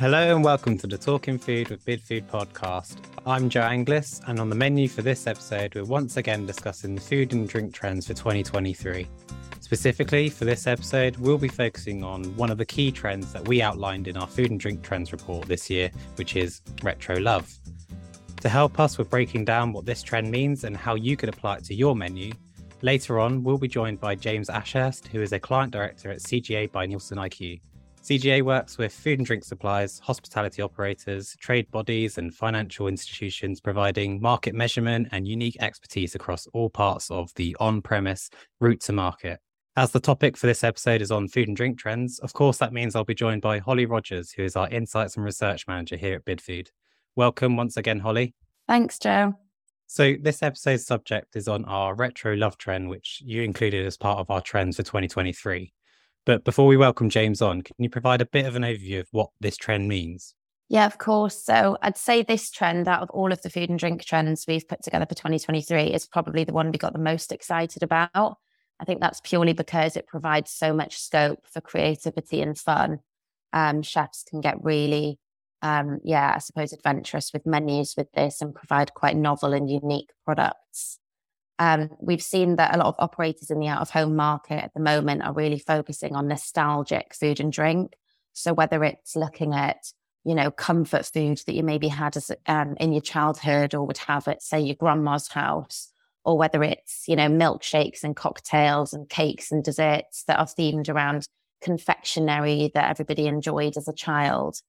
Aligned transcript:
Hello 0.00 0.34
and 0.34 0.42
welcome 0.42 0.76
to 0.78 0.88
the 0.88 0.98
Talking 0.98 1.38
Food 1.38 1.68
with 1.68 1.84
Bidfood 1.84 2.26
podcast. 2.26 2.96
I'm 3.26 3.48
Joe 3.48 3.60
Anglis, 3.60 4.20
and 4.26 4.40
on 4.40 4.48
the 4.48 4.56
menu 4.56 4.88
for 4.88 5.02
this 5.02 5.28
episode, 5.28 5.76
we're 5.76 5.84
once 5.84 6.16
again 6.16 6.46
discussing 6.46 6.96
the 6.96 7.00
food 7.00 7.32
and 7.32 7.48
drink 7.48 7.72
trends 7.72 8.08
for 8.08 8.14
2023. 8.14 9.06
Specifically, 9.60 10.28
for 10.28 10.46
this 10.46 10.66
episode, 10.66 11.16
we'll 11.18 11.38
be 11.38 11.46
focusing 11.46 12.02
on 12.02 12.24
one 12.36 12.50
of 12.50 12.58
the 12.58 12.66
key 12.66 12.90
trends 12.90 13.32
that 13.32 13.46
we 13.46 13.62
outlined 13.62 14.08
in 14.08 14.16
our 14.16 14.26
food 14.26 14.50
and 14.50 14.58
drink 14.58 14.82
trends 14.82 15.12
report 15.12 15.46
this 15.46 15.70
year, 15.70 15.92
which 16.16 16.34
is 16.34 16.60
retro 16.82 17.16
love. 17.20 17.56
To 18.40 18.48
help 18.48 18.80
us 18.80 18.98
with 18.98 19.08
breaking 19.08 19.44
down 19.44 19.72
what 19.72 19.86
this 19.86 20.02
trend 20.02 20.28
means 20.28 20.64
and 20.64 20.76
how 20.76 20.96
you 20.96 21.16
could 21.16 21.28
apply 21.28 21.58
it 21.58 21.64
to 21.66 21.74
your 21.74 21.94
menu, 21.94 22.32
later 22.82 23.20
on 23.20 23.44
we'll 23.44 23.58
be 23.58 23.68
joined 23.68 24.00
by 24.00 24.16
James 24.16 24.50
Ashurst, 24.50 25.06
who 25.06 25.22
is 25.22 25.32
a 25.32 25.38
client 25.38 25.70
director 25.72 26.10
at 26.10 26.18
CGA 26.18 26.72
by 26.72 26.84
Nielsen 26.84 27.18
IQ. 27.18 27.60
CGA 28.04 28.42
works 28.42 28.76
with 28.76 28.92
food 28.92 29.18
and 29.18 29.24
drink 29.26 29.44
suppliers, 29.44 29.98
hospitality 30.00 30.60
operators, 30.60 31.34
trade 31.40 31.70
bodies, 31.70 32.18
and 32.18 32.34
financial 32.34 32.86
institutions, 32.86 33.62
providing 33.62 34.20
market 34.20 34.54
measurement 34.54 35.08
and 35.10 35.26
unique 35.26 35.56
expertise 35.58 36.14
across 36.14 36.46
all 36.48 36.68
parts 36.68 37.10
of 37.10 37.32
the 37.36 37.56
on 37.60 37.80
premise 37.80 38.28
route 38.60 38.82
to 38.82 38.92
market. 38.92 39.40
As 39.74 39.92
the 39.92 40.00
topic 40.00 40.36
for 40.36 40.46
this 40.46 40.62
episode 40.62 41.00
is 41.00 41.10
on 41.10 41.28
food 41.28 41.48
and 41.48 41.56
drink 41.56 41.78
trends, 41.78 42.18
of 42.18 42.34
course, 42.34 42.58
that 42.58 42.74
means 42.74 42.94
I'll 42.94 43.04
be 43.04 43.14
joined 43.14 43.40
by 43.40 43.58
Holly 43.58 43.86
Rogers, 43.86 44.32
who 44.32 44.42
is 44.42 44.54
our 44.54 44.68
Insights 44.68 45.16
and 45.16 45.24
Research 45.24 45.66
Manager 45.66 45.96
here 45.96 46.16
at 46.16 46.26
BidFood. 46.26 46.68
Welcome 47.16 47.56
once 47.56 47.78
again, 47.78 48.00
Holly. 48.00 48.34
Thanks, 48.68 48.98
Joe. 48.98 49.32
So, 49.86 50.16
this 50.20 50.42
episode's 50.42 50.84
subject 50.84 51.36
is 51.36 51.48
on 51.48 51.64
our 51.64 51.94
retro 51.94 52.34
love 52.34 52.58
trend, 52.58 52.90
which 52.90 53.22
you 53.24 53.40
included 53.40 53.86
as 53.86 53.96
part 53.96 54.18
of 54.18 54.30
our 54.30 54.42
trends 54.42 54.76
for 54.76 54.82
2023. 54.82 55.72
But 56.26 56.44
before 56.44 56.66
we 56.66 56.76
welcome 56.76 57.10
James 57.10 57.42
on, 57.42 57.62
can 57.62 57.74
you 57.78 57.90
provide 57.90 58.20
a 58.20 58.26
bit 58.26 58.46
of 58.46 58.56
an 58.56 58.62
overview 58.62 59.00
of 59.00 59.08
what 59.10 59.30
this 59.40 59.56
trend 59.56 59.88
means? 59.88 60.34
Yeah, 60.70 60.86
of 60.86 60.96
course. 60.98 61.44
So 61.44 61.76
I'd 61.82 61.98
say 61.98 62.22
this 62.22 62.50
trend 62.50 62.88
out 62.88 63.02
of 63.02 63.10
all 63.10 63.32
of 63.32 63.42
the 63.42 63.50
food 63.50 63.68
and 63.68 63.78
drink 63.78 64.04
trends 64.04 64.46
we've 64.48 64.66
put 64.66 64.82
together 64.82 65.04
for 65.04 65.14
2023 65.14 65.84
is 65.92 66.06
probably 66.06 66.44
the 66.44 66.54
one 66.54 66.70
we 66.70 66.78
got 66.78 66.94
the 66.94 66.98
most 66.98 67.32
excited 67.32 67.82
about. 67.82 68.38
I 68.80 68.84
think 68.84 69.00
that's 69.00 69.20
purely 69.22 69.52
because 69.52 69.96
it 69.96 70.06
provides 70.06 70.50
so 70.50 70.72
much 70.72 70.98
scope 70.98 71.46
for 71.46 71.60
creativity 71.60 72.40
and 72.40 72.58
fun. 72.58 73.00
Um, 73.52 73.82
chefs 73.82 74.24
can 74.28 74.40
get 74.40 74.64
really, 74.64 75.18
um, 75.62 76.00
yeah, 76.02 76.32
I 76.34 76.38
suppose, 76.38 76.72
adventurous 76.72 77.32
with 77.32 77.46
menus 77.46 77.94
with 77.96 78.10
this 78.12 78.40
and 78.40 78.54
provide 78.54 78.94
quite 78.94 79.16
novel 79.16 79.52
and 79.52 79.70
unique 79.70 80.10
products. 80.24 80.98
Um, 81.58 81.90
we've 82.00 82.22
seen 82.22 82.56
that 82.56 82.74
a 82.74 82.78
lot 82.78 82.88
of 82.88 82.96
operators 82.98 83.50
in 83.50 83.60
the 83.60 83.68
out 83.68 83.80
of 83.80 83.90
home 83.90 84.16
market 84.16 84.62
at 84.64 84.74
the 84.74 84.80
moment 84.80 85.22
are 85.22 85.32
really 85.32 85.58
focusing 85.58 86.16
on 86.16 86.28
nostalgic 86.28 87.14
food 87.14 87.38
and 87.38 87.52
drink. 87.52 87.94
So 88.32 88.52
whether 88.52 88.82
it's 88.82 89.14
looking 89.14 89.54
at, 89.54 89.92
you 90.24 90.34
know, 90.34 90.50
comfort 90.50 91.06
food 91.06 91.40
that 91.46 91.54
you 91.54 91.62
maybe 91.62 91.88
had 91.88 92.16
as 92.16 92.32
um, 92.46 92.74
in 92.80 92.92
your 92.92 93.02
childhood 93.02 93.74
or 93.74 93.86
would 93.86 93.98
have 93.98 94.26
at, 94.26 94.42
say, 94.42 94.60
your 94.60 94.74
grandma's 94.74 95.28
house, 95.28 95.92
or 96.24 96.36
whether 96.36 96.64
it's, 96.64 97.04
you 97.06 97.14
know, 97.14 97.28
milkshakes 97.28 98.02
and 98.02 98.16
cocktails 98.16 98.92
and 98.92 99.08
cakes 99.08 99.52
and 99.52 99.62
desserts 99.62 100.24
that 100.26 100.38
are 100.38 100.46
themed 100.46 100.88
around 100.88 101.28
confectionery 101.62 102.70
that 102.74 102.90
everybody 102.90 103.26
enjoyed 103.26 103.76
as 103.76 103.86
a 103.86 103.92
child. 103.92 104.60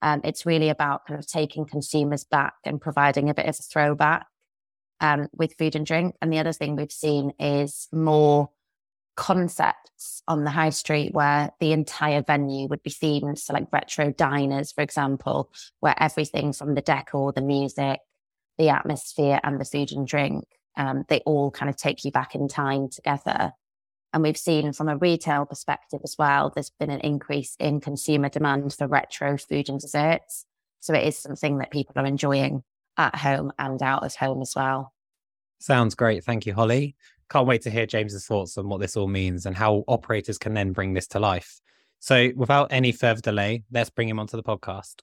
Um, 0.00 0.20
it's 0.24 0.44
really 0.44 0.70
about 0.70 1.06
kind 1.06 1.20
of 1.20 1.26
taking 1.26 1.66
consumers 1.66 2.24
back 2.24 2.54
and 2.64 2.80
providing 2.80 3.30
a 3.30 3.34
bit 3.34 3.46
of 3.46 3.54
a 3.60 3.62
throwback 3.62 4.26
um, 5.02 5.28
with 5.34 5.54
food 5.58 5.76
and 5.76 5.84
drink. 5.84 6.14
And 6.22 6.32
the 6.32 6.38
other 6.38 6.52
thing 6.52 6.76
we've 6.76 6.90
seen 6.90 7.32
is 7.38 7.88
more 7.92 8.48
concepts 9.16 10.22
on 10.26 10.44
the 10.44 10.50
high 10.50 10.70
street 10.70 11.12
where 11.12 11.50
the 11.60 11.72
entire 11.72 12.22
venue 12.22 12.68
would 12.68 12.82
be 12.82 12.90
themed. 12.90 13.38
So, 13.38 13.52
like 13.52 13.70
retro 13.72 14.12
diners, 14.12 14.72
for 14.72 14.80
example, 14.80 15.50
where 15.80 16.00
everything 16.00 16.52
from 16.54 16.74
the 16.74 16.80
decor, 16.80 17.32
the 17.32 17.42
music, 17.42 18.00
the 18.56 18.70
atmosphere, 18.70 19.40
and 19.42 19.60
the 19.60 19.64
food 19.66 19.92
and 19.92 20.06
drink, 20.06 20.44
um, 20.76 21.04
they 21.08 21.18
all 21.26 21.50
kind 21.50 21.68
of 21.68 21.76
take 21.76 22.04
you 22.04 22.12
back 22.12 22.34
in 22.34 22.48
time 22.48 22.88
together. 22.88 23.52
And 24.14 24.22
we've 24.22 24.38
seen 24.38 24.72
from 24.72 24.88
a 24.88 24.96
retail 24.96 25.46
perspective 25.46 26.00
as 26.04 26.16
well, 26.18 26.50
there's 26.50 26.70
been 26.70 26.90
an 26.90 27.00
increase 27.00 27.56
in 27.58 27.80
consumer 27.80 28.28
demand 28.28 28.74
for 28.74 28.86
retro 28.86 29.38
food 29.38 29.68
and 29.68 29.80
desserts. 29.80 30.44
So 30.80 30.94
it 30.94 31.06
is 31.06 31.16
something 31.16 31.58
that 31.58 31.70
people 31.70 31.94
are 31.96 32.06
enjoying 32.06 32.62
at 32.96 33.16
home 33.16 33.52
and 33.58 33.82
out 33.82 34.04
of 34.04 34.14
home 34.14 34.42
as 34.42 34.54
well. 34.54 34.92
Sounds 35.60 35.94
great. 35.94 36.24
Thank 36.24 36.46
you, 36.46 36.54
Holly. 36.54 36.96
Can't 37.30 37.46
wait 37.46 37.62
to 37.62 37.70
hear 37.70 37.86
James's 37.86 38.26
thoughts 38.26 38.58
on 38.58 38.68
what 38.68 38.80
this 38.80 38.96
all 38.96 39.08
means 39.08 39.46
and 39.46 39.56
how 39.56 39.84
operators 39.88 40.38
can 40.38 40.54
then 40.54 40.72
bring 40.72 40.92
this 40.92 41.06
to 41.08 41.20
life. 41.20 41.60
So, 41.98 42.30
without 42.36 42.72
any 42.72 42.92
further 42.92 43.20
delay, 43.20 43.64
let's 43.70 43.90
bring 43.90 44.08
him 44.08 44.18
onto 44.18 44.36
the 44.36 44.42
podcast. 44.42 44.96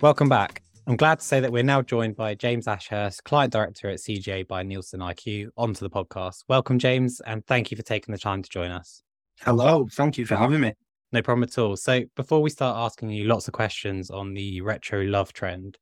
Welcome 0.00 0.28
back. 0.28 0.65
I'm 0.88 0.96
glad 0.96 1.18
to 1.18 1.24
say 1.24 1.40
that 1.40 1.50
we're 1.50 1.64
now 1.64 1.82
joined 1.82 2.14
by 2.14 2.36
James 2.36 2.68
Ashurst, 2.68 3.24
Client 3.24 3.52
Director 3.52 3.90
at 3.90 3.98
CGA 3.98 4.46
by 4.46 4.62
Nielsen 4.62 5.00
IQ, 5.00 5.48
onto 5.56 5.80
the 5.80 5.90
podcast. 5.90 6.44
Welcome, 6.48 6.78
James, 6.78 7.20
and 7.26 7.44
thank 7.44 7.72
you 7.72 7.76
for 7.76 7.82
taking 7.82 8.12
the 8.12 8.20
time 8.20 8.40
to 8.40 8.48
join 8.48 8.70
us. 8.70 9.02
Hello. 9.40 9.88
Thank 9.90 10.16
you 10.16 10.24
for 10.24 10.36
having 10.36 10.60
me. 10.60 10.74
No 11.10 11.22
problem 11.22 11.42
at 11.42 11.58
all. 11.58 11.76
So, 11.76 12.04
before 12.14 12.40
we 12.40 12.50
start 12.50 12.76
asking 12.76 13.10
you 13.10 13.24
lots 13.24 13.48
of 13.48 13.52
questions 13.52 14.12
on 14.12 14.32
the 14.32 14.60
retro 14.60 15.02
love 15.02 15.32
trend, 15.32 15.76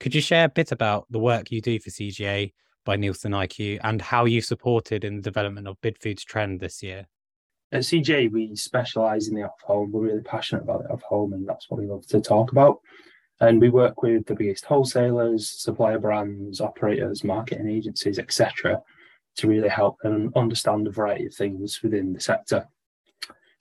could 0.00 0.14
you 0.14 0.22
share 0.22 0.46
a 0.46 0.48
bit 0.48 0.72
about 0.72 1.04
the 1.10 1.18
work 1.18 1.50
you 1.50 1.60
do 1.60 1.78
for 1.78 1.90
CGA 1.90 2.54
by 2.86 2.96
Nielsen 2.96 3.32
IQ 3.32 3.80
and 3.84 4.00
how 4.00 4.24
you 4.24 4.40
supported 4.40 5.04
in 5.04 5.16
the 5.16 5.22
development 5.22 5.68
of 5.68 5.78
BidFood's 5.82 6.24
trend 6.24 6.60
this 6.60 6.82
year? 6.82 7.06
At 7.70 7.82
CGA, 7.82 8.32
we 8.32 8.56
specialise 8.56 9.28
in 9.28 9.34
the 9.34 9.42
off 9.42 9.60
home. 9.62 9.92
We're 9.92 10.04
really 10.04 10.22
passionate 10.22 10.62
about 10.62 10.84
the 10.84 10.88
off 10.88 11.02
home, 11.02 11.34
and 11.34 11.46
that's 11.46 11.68
what 11.68 11.80
we 11.80 11.86
love 11.86 12.06
to 12.06 12.22
talk 12.22 12.50
about. 12.50 12.78
And 13.40 13.60
we 13.60 13.68
work 13.68 14.02
with 14.02 14.26
the 14.26 14.34
biggest 14.34 14.64
wholesalers, 14.64 15.48
supplier 15.48 15.98
brands, 15.98 16.60
operators, 16.60 17.22
marketing 17.22 17.68
agencies, 17.68 18.18
etc., 18.18 18.82
to 19.36 19.46
really 19.46 19.68
help 19.68 20.00
them 20.02 20.32
understand 20.34 20.86
a 20.88 20.90
variety 20.90 21.26
of 21.26 21.34
things 21.34 21.80
within 21.82 22.12
the 22.12 22.20
sector. 22.20 22.66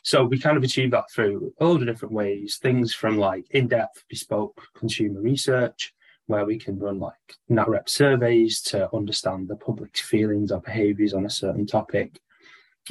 So 0.04 0.24
we 0.24 0.40
kind 0.40 0.58
of 0.58 0.64
achieve 0.64 0.92
that 0.92 1.12
through 1.14 1.54
a 1.60 1.66
load 1.66 1.82
of 1.82 1.88
different 1.88 2.14
ways, 2.14 2.58
things 2.62 2.94
from 2.94 3.18
like 3.18 3.46
in-depth 3.52 4.06
bespoke 4.10 4.60
consumer 4.76 5.22
research, 5.22 5.94
where 6.28 6.46
we 6.46 6.58
can 6.58 6.80
run 6.80 7.00
like 7.00 7.14
NatRep 7.52 7.88
surveys 7.88 8.62
to 8.62 8.94
understand 8.96 9.48
the 9.48 9.56
public's 9.56 10.02
feelings 10.02 10.52
or 10.52 10.62
behaviors 10.62 11.14
on 11.14 11.26
a 11.26 11.30
certain 11.30 11.68
topic. 11.68 12.20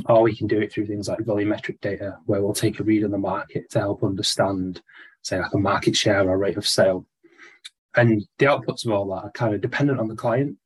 Or 0.07 0.23
we 0.23 0.37
can 0.37 0.47
do 0.47 0.61
it 0.61 0.73
through 0.73 0.87
things 0.87 1.09
like 1.09 1.21
volumetric 1.21 1.81
data, 1.81 2.19
where 2.27 2.43
we'll 2.43 2.53
take 2.53 2.81
a 2.81 2.85
read 2.85 3.03
on 3.03 3.11
the 3.11 3.19
market 3.19 3.71
to 3.71 3.79
help 3.81 4.05
understand, 4.05 4.83
say, 5.27 5.41
like 5.41 5.53
a 5.55 5.59
market 5.59 5.97
share 5.97 6.29
or 6.29 6.39
rate 6.39 6.57
of 6.57 6.67
sale. 6.67 7.07
And 7.97 8.23
the 8.39 8.47
outputs 8.47 8.85
of 8.85 8.93
all 8.93 9.07
that 9.09 9.25
are 9.25 9.31
kind 9.33 9.55
of 9.55 9.61
dependent 9.61 9.99
on 9.99 10.09
the 10.09 10.15
client, 10.15 10.57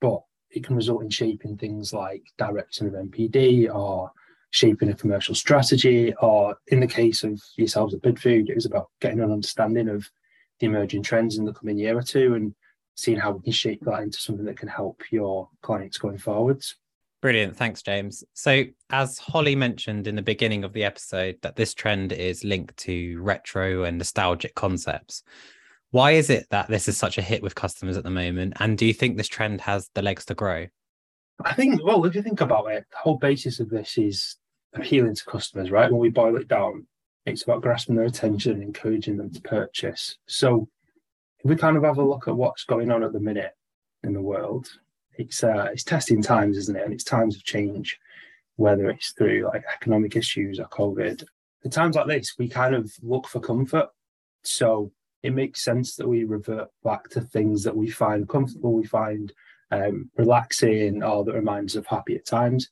but 0.00 0.20
it 0.50 0.64
can 0.64 0.76
result 0.76 1.02
in 1.02 1.10
shaping 1.10 1.56
things 1.56 1.92
like 1.92 2.22
direction 2.36 2.86
of 2.86 2.94
NPD 2.94 3.72
or 3.72 4.10
shaping 4.50 4.90
a 4.90 4.94
commercial 4.94 5.34
strategy, 5.34 6.12
or 6.20 6.56
in 6.68 6.80
the 6.80 6.86
case 6.86 7.22
of 7.22 7.40
yourselves 7.56 7.94
at 7.94 8.02
BidFood, 8.02 8.48
it 8.50 8.56
was 8.56 8.66
about 8.66 8.90
getting 9.00 9.20
an 9.20 9.30
understanding 9.30 9.88
of 9.88 10.10
the 10.58 10.66
emerging 10.66 11.02
trends 11.02 11.38
in 11.38 11.44
the 11.44 11.52
coming 11.52 11.78
year 11.78 11.96
or 11.96 12.02
two 12.02 12.34
and 12.34 12.54
seeing 12.96 13.16
how 13.16 13.30
we 13.30 13.40
can 13.40 13.52
shape 13.52 13.80
that 13.82 14.02
into 14.02 14.18
something 14.18 14.44
that 14.44 14.58
can 14.58 14.68
help 14.68 15.02
your 15.10 15.48
clients 15.62 15.98
going 15.98 16.18
forwards. 16.18 16.76
Brilliant. 17.22 17.56
Thanks, 17.56 17.82
James. 17.82 18.24
So, 18.32 18.64
as 18.88 19.18
Holly 19.18 19.54
mentioned 19.54 20.06
in 20.06 20.16
the 20.16 20.22
beginning 20.22 20.64
of 20.64 20.72
the 20.72 20.84
episode, 20.84 21.36
that 21.42 21.56
this 21.56 21.74
trend 21.74 22.12
is 22.12 22.44
linked 22.44 22.76
to 22.78 23.20
retro 23.20 23.84
and 23.84 23.98
nostalgic 23.98 24.54
concepts. 24.54 25.22
Why 25.90 26.12
is 26.12 26.30
it 26.30 26.46
that 26.50 26.68
this 26.68 26.88
is 26.88 26.96
such 26.96 27.18
a 27.18 27.22
hit 27.22 27.42
with 27.42 27.54
customers 27.54 27.98
at 27.98 28.04
the 28.04 28.10
moment? 28.10 28.54
And 28.58 28.78
do 28.78 28.86
you 28.86 28.94
think 28.94 29.16
this 29.16 29.28
trend 29.28 29.60
has 29.60 29.90
the 29.94 30.02
legs 30.02 30.24
to 30.26 30.34
grow? 30.34 30.66
I 31.44 31.52
think, 31.52 31.84
well, 31.84 32.04
if 32.04 32.14
you 32.14 32.22
think 32.22 32.40
about 32.40 32.70
it, 32.70 32.86
the 32.90 32.98
whole 32.98 33.18
basis 33.18 33.60
of 33.60 33.68
this 33.68 33.98
is 33.98 34.36
appealing 34.74 35.14
to 35.16 35.24
customers, 35.24 35.70
right? 35.70 35.90
When 35.90 36.00
we 36.00 36.10
boil 36.10 36.36
it 36.36 36.48
down, 36.48 36.86
it's 37.26 37.42
about 37.42 37.62
grasping 37.62 37.96
their 37.96 38.06
attention 38.06 38.52
and 38.52 38.62
encouraging 38.62 39.16
them 39.16 39.30
to 39.32 39.40
purchase. 39.42 40.16
So 40.26 40.68
if 41.44 41.50
we 41.50 41.56
kind 41.56 41.76
of 41.76 41.84
have 41.84 41.98
a 41.98 42.04
look 42.04 42.28
at 42.28 42.36
what's 42.36 42.64
going 42.64 42.90
on 42.90 43.02
at 43.02 43.12
the 43.12 43.20
minute 43.20 43.52
in 44.04 44.12
the 44.12 44.22
world, 44.22 44.70
it's 45.16 45.44
uh, 45.44 45.68
it's 45.72 45.84
testing 45.84 46.22
times, 46.22 46.56
isn't 46.56 46.76
it? 46.76 46.84
And 46.84 46.92
it's 46.92 47.04
times 47.04 47.36
of 47.36 47.44
change, 47.44 47.98
whether 48.56 48.88
it's 48.88 49.12
through 49.12 49.48
like 49.52 49.64
economic 49.74 50.16
issues 50.16 50.58
or 50.58 50.68
COVID. 50.68 51.24
At 51.64 51.72
times 51.72 51.96
like 51.96 52.06
this, 52.06 52.34
we 52.38 52.48
kind 52.48 52.74
of 52.74 52.90
look 53.02 53.26
for 53.26 53.40
comfort. 53.40 53.88
So 54.42 54.92
it 55.22 55.34
makes 55.34 55.62
sense 55.62 55.96
that 55.96 56.08
we 56.08 56.24
revert 56.24 56.68
back 56.82 57.08
to 57.10 57.20
things 57.20 57.62
that 57.64 57.76
we 57.76 57.90
find 57.90 58.28
comfortable, 58.28 58.72
we 58.72 58.86
find 58.86 59.32
um, 59.70 60.10
relaxing, 60.16 61.02
or 61.02 61.24
that 61.24 61.34
reminds 61.34 61.76
us 61.76 61.80
of 61.80 61.86
happier 61.86 62.20
times. 62.20 62.70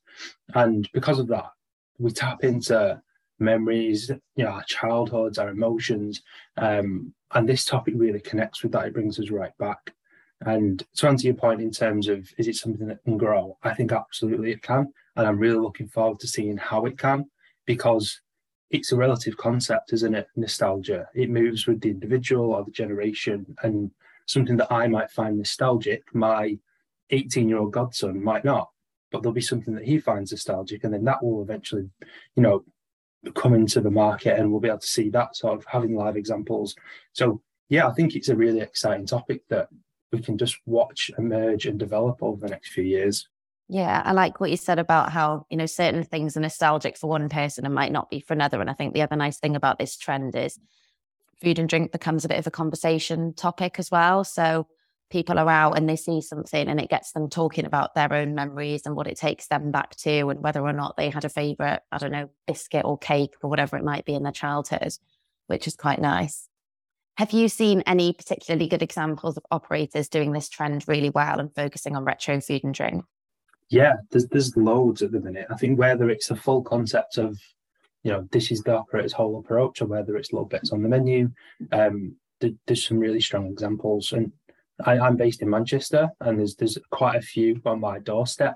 And 0.55 0.89
because 0.93 1.19
of 1.19 1.27
that, 1.27 1.51
we 1.99 2.11
tap 2.11 2.43
into 2.43 3.01
memories, 3.39 4.09
you 4.35 4.43
know, 4.43 4.51
our 4.51 4.63
childhoods, 4.63 5.37
our 5.37 5.49
emotions. 5.49 6.21
Um, 6.57 7.13
and 7.31 7.47
this 7.47 7.65
topic 7.65 7.93
really 7.97 8.19
connects 8.19 8.63
with 8.63 8.71
that. 8.71 8.87
It 8.87 8.93
brings 8.93 9.19
us 9.19 9.29
right 9.29 9.55
back. 9.59 9.93
And 10.45 10.83
to 10.95 11.07
answer 11.07 11.27
your 11.27 11.35
point 11.35 11.61
in 11.61 11.71
terms 11.71 12.07
of 12.07 12.29
is 12.37 12.47
it 12.47 12.55
something 12.55 12.87
that 12.87 13.03
can 13.03 13.17
grow, 13.17 13.57
I 13.63 13.73
think 13.73 13.91
absolutely 13.91 14.51
it 14.51 14.61
can. 14.61 14.93
And 15.15 15.27
I'm 15.27 15.37
really 15.37 15.59
looking 15.59 15.87
forward 15.87 16.19
to 16.21 16.27
seeing 16.27 16.57
how 16.57 16.85
it 16.85 16.97
can 16.97 17.25
because 17.65 18.21
it's 18.69 18.91
a 18.91 18.95
relative 18.95 19.35
concept, 19.37 19.93
isn't 19.93 20.15
it? 20.15 20.27
Nostalgia. 20.35 21.07
It 21.13 21.29
moves 21.29 21.67
with 21.67 21.81
the 21.81 21.89
individual 21.89 22.53
or 22.53 22.63
the 22.63 22.71
generation. 22.71 23.45
And 23.63 23.91
something 24.27 24.57
that 24.57 24.71
I 24.71 24.87
might 24.87 25.11
find 25.11 25.37
nostalgic, 25.37 26.03
my 26.13 26.57
18 27.09 27.49
year 27.49 27.57
old 27.57 27.73
godson 27.73 28.23
might 28.23 28.45
not. 28.45 28.69
But 29.11 29.23
there'll 29.23 29.33
be 29.33 29.41
something 29.41 29.73
that 29.73 29.85
he 29.85 29.99
finds 29.99 30.31
nostalgic. 30.31 30.83
And 30.83 30.93
then 30.93 31.03
that 31.05 31.23
will 31.23 31.41
eventually, 31.41 31.89
you 32.35 32.43
know, 32.43 32.63
come 33.33 33.53
into 33.53 33.81
the 33.81 33.91
market 33.91 34.39
and 34.39 34.49
we'll 34.49 34.61
be 34.61 34.69
able 34.69 34.79
to 34.79 34.87
see 34.87 35.09
that 35.09 35.35
sort 35.35 35.57
of 35.57 35.65
having 35.65 35.95
live 35.95 36.15
examples. 36.15 36.75
So, 37.13 37.41
yeah, 37.67 37.87
I 37.87 37.91
think 37.91 38.15
it's 38.15 38.29
a 38.29 38.35
really 38.35 38.61
exciting 38.61 39.05
topic 39.05 39.41
that 39.49 39.67
we 40.11 40.21
can 40.21 40.37
just 40.37 40.57
watch 40.65 41.11
emerge 41.17 41.65
and 41.65 41.79
develop 41.79 42.21
over 42.21 42.39
the 42.39 42.49
next 42.49 42.69
few 42.69 42.83
years. 42.83 43.27
Yeah, 43.67 44.01
I 44.03 44.13
like 44.13 44.39
what 44.39 44.49
you 44.49 44.57
said 44.57 44.79
about 44.79 45.11
how, 45.11 45.45
you 45.51 45.57
know, 45.57 45.67
certain 45.67 46.03
things 46.03 46.35
are 46.35 46.39
nostalgic 46.39 46.97
for 46.97 47.07
one 47.07 47.29
person 47.29 47.65
and 47.65 47.75
might 47.75 47.91
not 47.91 48.09
be 48.09 48.19
for 48.19 48.33
another. 48.33 48.59
And 48.59 48.69
I 48.69 48.73
think 48.73 48.93
the 48.93 49.03
other 49.03 49.15
nice 49.15 49.37
thing 49.37 49.55
about 49.55 49.77
this 49.77 49.95
trend 49.95 50.35
is 50.35 50.59
food 51.39 51.59
and 51.59 51.69
drink 51.69 51.91
becomes 51.91 52.25
a 52.25 52.27
bit 52.27 52.39
of 52.39 52.47
a 52.47 52.51
conversation 52.51 53.33
topic 53.33 53.77
as 53.77 53.91
well. 53.91 54.23
So 54.23 54.65
people 55.11 55.37
are 55.37 55.49
out 55.49 55.77
and 55.77 55.87
they 55.87 55.95
see 55.95 56.19
something 56.19 56.67
and 56.67 56.79
it 56.79 56.89
gets 56.89 57.11
them 57.11 57.29
talking 57.29 57.65
about 57.65 57.93
their 57.93 58.11
own 58.11 58.33
memories 58.33 58.83
and 58.85 58.95
what 58.95 59.07
it 59.07 59.17
takes 59.17 59.47
them 59.47 59.69
back 59.69 59.95
to 59.97 60.29
and 60.29 60.41
whether 60.41 60.61
or 60.61 60.73
not 60.73 60.97
they 60.97 61.11
had 61.11 61.25
a 61.25 61.29
favorite, 61.29 61.81
I 61.91 61.99
don't 61.99 62.11
know, 62.11 62.31
biscuit 62.47 62.85
or 62.85 62.97
cake 62.97 63.35
or 63.43 63.51
whatever 63.51 63.77
it 63.77 63.83
might 63.83 64.05
be 64.05 64.15
in 64.15 64.23
their 64.23 64.31
childhood, 64.31 64.93
which 65.45 65.67
is 65.67 65.75
quite 65.75 66.01
nice. 66.01 66.48
Have 67.19 67.33
you 67.33 67.49
seen 67.49 67.83
any 67.85 68.13
particularly 68.13 68.69
good 68.69 68.81
examples 68.81 69.35
of 69.35 69.43
operators 69.51 70.07
doing 70.07 70.31
this 70.31 70.47
trend 70.47 70.87
really 70.87 71.09
well 71.09 71.37
and 71.37 71.53
focusing 71.53 71.97
on 71.97 72.05
retro 72.05 72.39
food 72.39 72.63
and 72.63 72.73
drink? 72.73 73.03
Yeah, 73.67 73.95
there's 74.09 74.27
there's 74.27 74.55
loads 74.55 75.01
at 75.01 75.11
the 75.11 75.19
minute. 75.19 75.47
I 75.51 75.57
think 75.57 75.77
whether 75.77 76.09
it's 76.09 76.31
a 76.31 76.35
full 76.37 76.61
concept 76.61 77.17
of, 77.17 77.37
you 78.03 78.11
know, 78.13 78.25
this 78.31 78.51
is 78.51 78.61
the 78.61 78.77
operator's 78.77 79.11
whole 79.11 79.37
approach, 79.37 79.81
or 79.81 79.87
whether 79.87 80.15
it's 80.15 80.31
little 80.31 80.47
bits 80.47 80.71
on 80.71 80.81
the 80.81 80.87
menu, 80.87 81.29
um, 81.73 82.15
there's 82.39 82.87
some 82.87 82.99
really 82.99 83.19
strong 83.19 83.47
examples. 83.47 84.13
And 84.13 84.31
I, 84.85 85.05
am 85.05 85.17
based 85.17 85.41
in 85.41 85.49
Manchester, 85.49 86.07
and 86.21 86.39
there's 86.39 86.55
there's 86.55 86.77
quite 86.89 87.17
a 87.17 87.21
few 87.21 87.61
on 87.65 87.81
my 87.81 87.99
doorstep. 87.99 88.55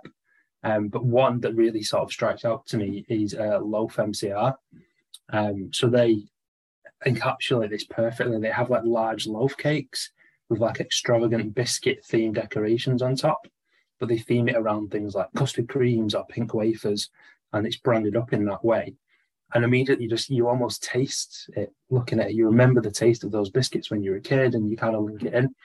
Um, 0.64 0.88
but 0.88 1.04
one 1.04 1.42
that 1.42 1.54
really 1.54 1.84
sort 1.84 2.04
of 2.04 2.14
strikes 2.14 2.46
out 2.46 2.66
to 2.68 2.78
me 2.78 3.04
is 3.10 3.36
uh, 3.36 3.60
Loaf 3.60 3.98
MCR. 3.98 4.56
Um, 5.34 5.70
so 5.74 5.90
they 5.90 6.24
encapsulate 7.06 7.70
this 7.70 7.84
perfectly. 7.84 8.40
They 8.40 8.50
have 8.50 8.70
like 8.70 8.84
large 8.84 9.28
loaf 9.28 9.58
cakes 9.58 10.12
with 10.50 10.60
like 10.60 10.80
extravagant 10.80 11.56
biscuit 11.56 12.06
themed 12.10 12.36
decorations 12.36 13.02
on 13.02 13.16
top, 13.16 13.48
but 14.00 14.10
they 14.10 14.18
theme 14.18 14.50
it 14.50 14.56
around 14.56 14.92
things 14.92 15.16
like 15.16 15.28
custard 15.36 15.70
creams 15.70 16.16
or 16.16 16.26
pink 16.28 16.54
wafers, 16.54 17.10
and 17.54 17.66
it's 17.66 17.78
branded 17.78 18.16
up 18.16 18.34
in 18.34 18.46
that 18.46 18.64
way. 18.64 18.94
And 19.54 19.64
immediately, 19.64 20.08
just 20.08 20.30
you 20.30 20.48
almost 20.48 20.84
taste 20.84 21.50
it 21.56 21.72
looking 21.90 22.20
at 22.20 22.30
it. 22.30 22.36
You 22.36 22.46
remember 22.46 22.82
the 22.82 22.92
taste 22.92 23.24
of 23.24 23.32
those 23.32 23.52
biscuits 23.52 23.92
when 23.92 24.02
you 24.02 24.12
were 24.12 24.18
a 24.18 24.22
kid, 24.22 24.56
and 24.56 24.70
you 24.70 24.78
kind 24.78 24.96
of 24.96 25.04
link 25.04 25.24
it 25.24 25.34
in. 25.34 25.56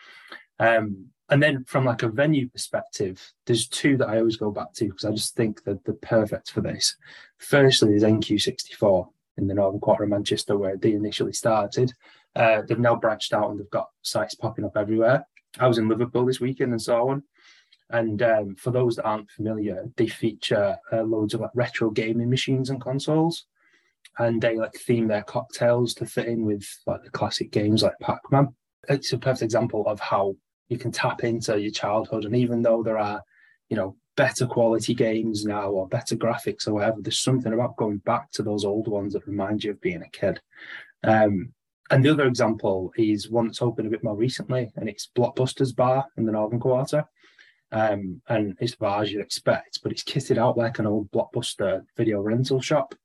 Um, 0.59 1.07
and 1.31 1.43
then 1.43 1.65
from 1.65 1.85
like 1.85 2.03
a 2.03 2.09
venue 2.09 2.49
perspective, 2.49 3.33
there's 3.47 3.69
two 3.69 3.97
that 3.99 4.09
I 4.09 4.19
always 4.19 4.37
go 4.37 4.51
back 4.51 4.73
to 4.75 4.87
because 4.87 5.05
I 5.05 5.11
just 5.11 5.37
think 5.37 5.63
that 5.65 5.85
they're 5.85 5.95
perfect 5.95 6.51
for 6.51 6.63
this. 6.63 6.97
Firstly, 7.39 7.95
is 7.95 8.03
NQ64 8.03 9.09
in 9.39 9.47
the 9.47 9.55
northern 9.55 9.81
quarter 9.81 10.05
of 10.05 10.11
Manchester 10.11 10.59
where 10.59 10.77
they 10.77 10.93
initially 10.93 11.33
started. 11.33 11.93
Uh, 12.37 12.63
they've 12.69 12.79
now 12.79 12.95
branched 12.95 13.33
out 13.33 13.51
and 13.51 13.59
they've 13.59 13.71
got 13.71 13.89
sites 14.03 14.35
popping 14.35 14.65
up 14.65 14.77
everywhere. 14.77 15.27
I 15.59 15.67
was 15.67 15.79
in 15.79 15.89
Liverpool 15.89 16.27
this 16.27 16.41
weekend 16.41 16.73
and 16.73 16.83
saw 16.83 17.05
one. 17.05 17.23
And 17.91 18.21
um, 18.23 18.57
for 18.57 18.71
those 18.71 18.97
that 18.97 19.07
aren't 19.07 19.31
familiar, 19.31 19.85
they 19.97 20.09
feature 20.09 20.77
uh, 20.93 21.03
loads 21.03 21.33
of 21.33 21.41
like 21.41 21.51
retro 21.55 21.91
gaming 21.91 22.29
machines 22.29 22.69
and 22.69 22.81
consoles, 22.81 23.47
and 24.19 24.43
they 24.43 24.57
like 24.57 24.75
theme 24.75 25.09
their 25.09 25.23
cocktails 25.23 25.95
to 25.95 26.05
fit 26.05 26.27
in 26.27 26.45
with 26.45 26.67
like 26.87 27.03
the 27.03 27.11
classic 27.11 27.51
games 27.51 27.83
like 27.83 27.99
Pac-Man. 28.03 28.55
It's 28.91 29.15
a 29.15 29.19
perfect 29.19 29.43
example 29.43 29.85
of 29.87 30.01
how 30.01 30.37
you 30.69 30.77
can 30.77 30.93
tap 30.93 31.25
into 31.25 31.59
your 31.59 31.73
childhood, 31.73 32.27
and 32.27 32.37
even 32.37 32.61
though 32.61 32.83
there 32.83 32.99
are, 32.99 33.23
you 33.71 33.77
know, 33.77 33.97
better 34.19 34.47
quality 34.47 34.95
games 34.95 35.45
now 35.45 35.71
or 35.71 35.87
better 35.87 36.17
graphics 36.17 36.67
or 36.67 36.75
whatever. 36.75 37.01
There's 37.01 37.21
something 37.21 37.53
about 37.53 37.77
going 37.77 37.99
back 37.99 38.33
to 38.33 38.43
those 38.43 38.65
old 38.65 38.89
ones 38.89 39.13
that 39.13 39.29
remind 39.29 39.63
you 39.63 39.71
of 39.71 39.81
being 39.81 40.03
a 40.03 40.11
kid. 40.11 40.41
Um, 41.05 41.53
and 41.91 42.05
the 42.05 42.11
other 42.11 42.27
example 42.27 42.93
is 42.99 43.31
one 43.31 43.47
that's 43.47 43.63
opened 43.63 43.87
a 43.87 43.91
bit 43.91 44.03
more 44.03 44.17
recently, 44.17 44.73
and 44.75 44.89
it's 44.89 45.09
Blockbusters 45.17 45.75
Bar 45.75 46.05
in 46.17 46.27
the 46.27 46.33
Northern 46.33 46.59
Quarter. 46.59 47.05
Um, 47.71 48.21
and 48.29 48.57
it's 48.61 48.73
the 48.73 48.79
bar 48.79 49.03
as 49.03 49.13
you'd 49.13 49.23
expect, 49.23 49.81
but 49.85 49.93
it's 49.93 50.03
kitted 50.03 50.37
out 50.37 50.59
like 50.59 50.81
an 50.81 50.87
old 50.87 51.11
Blockbuster 51.13 51.85
video 51.97 52.21
rental 52.21 52.61
shop. 52.61 52.97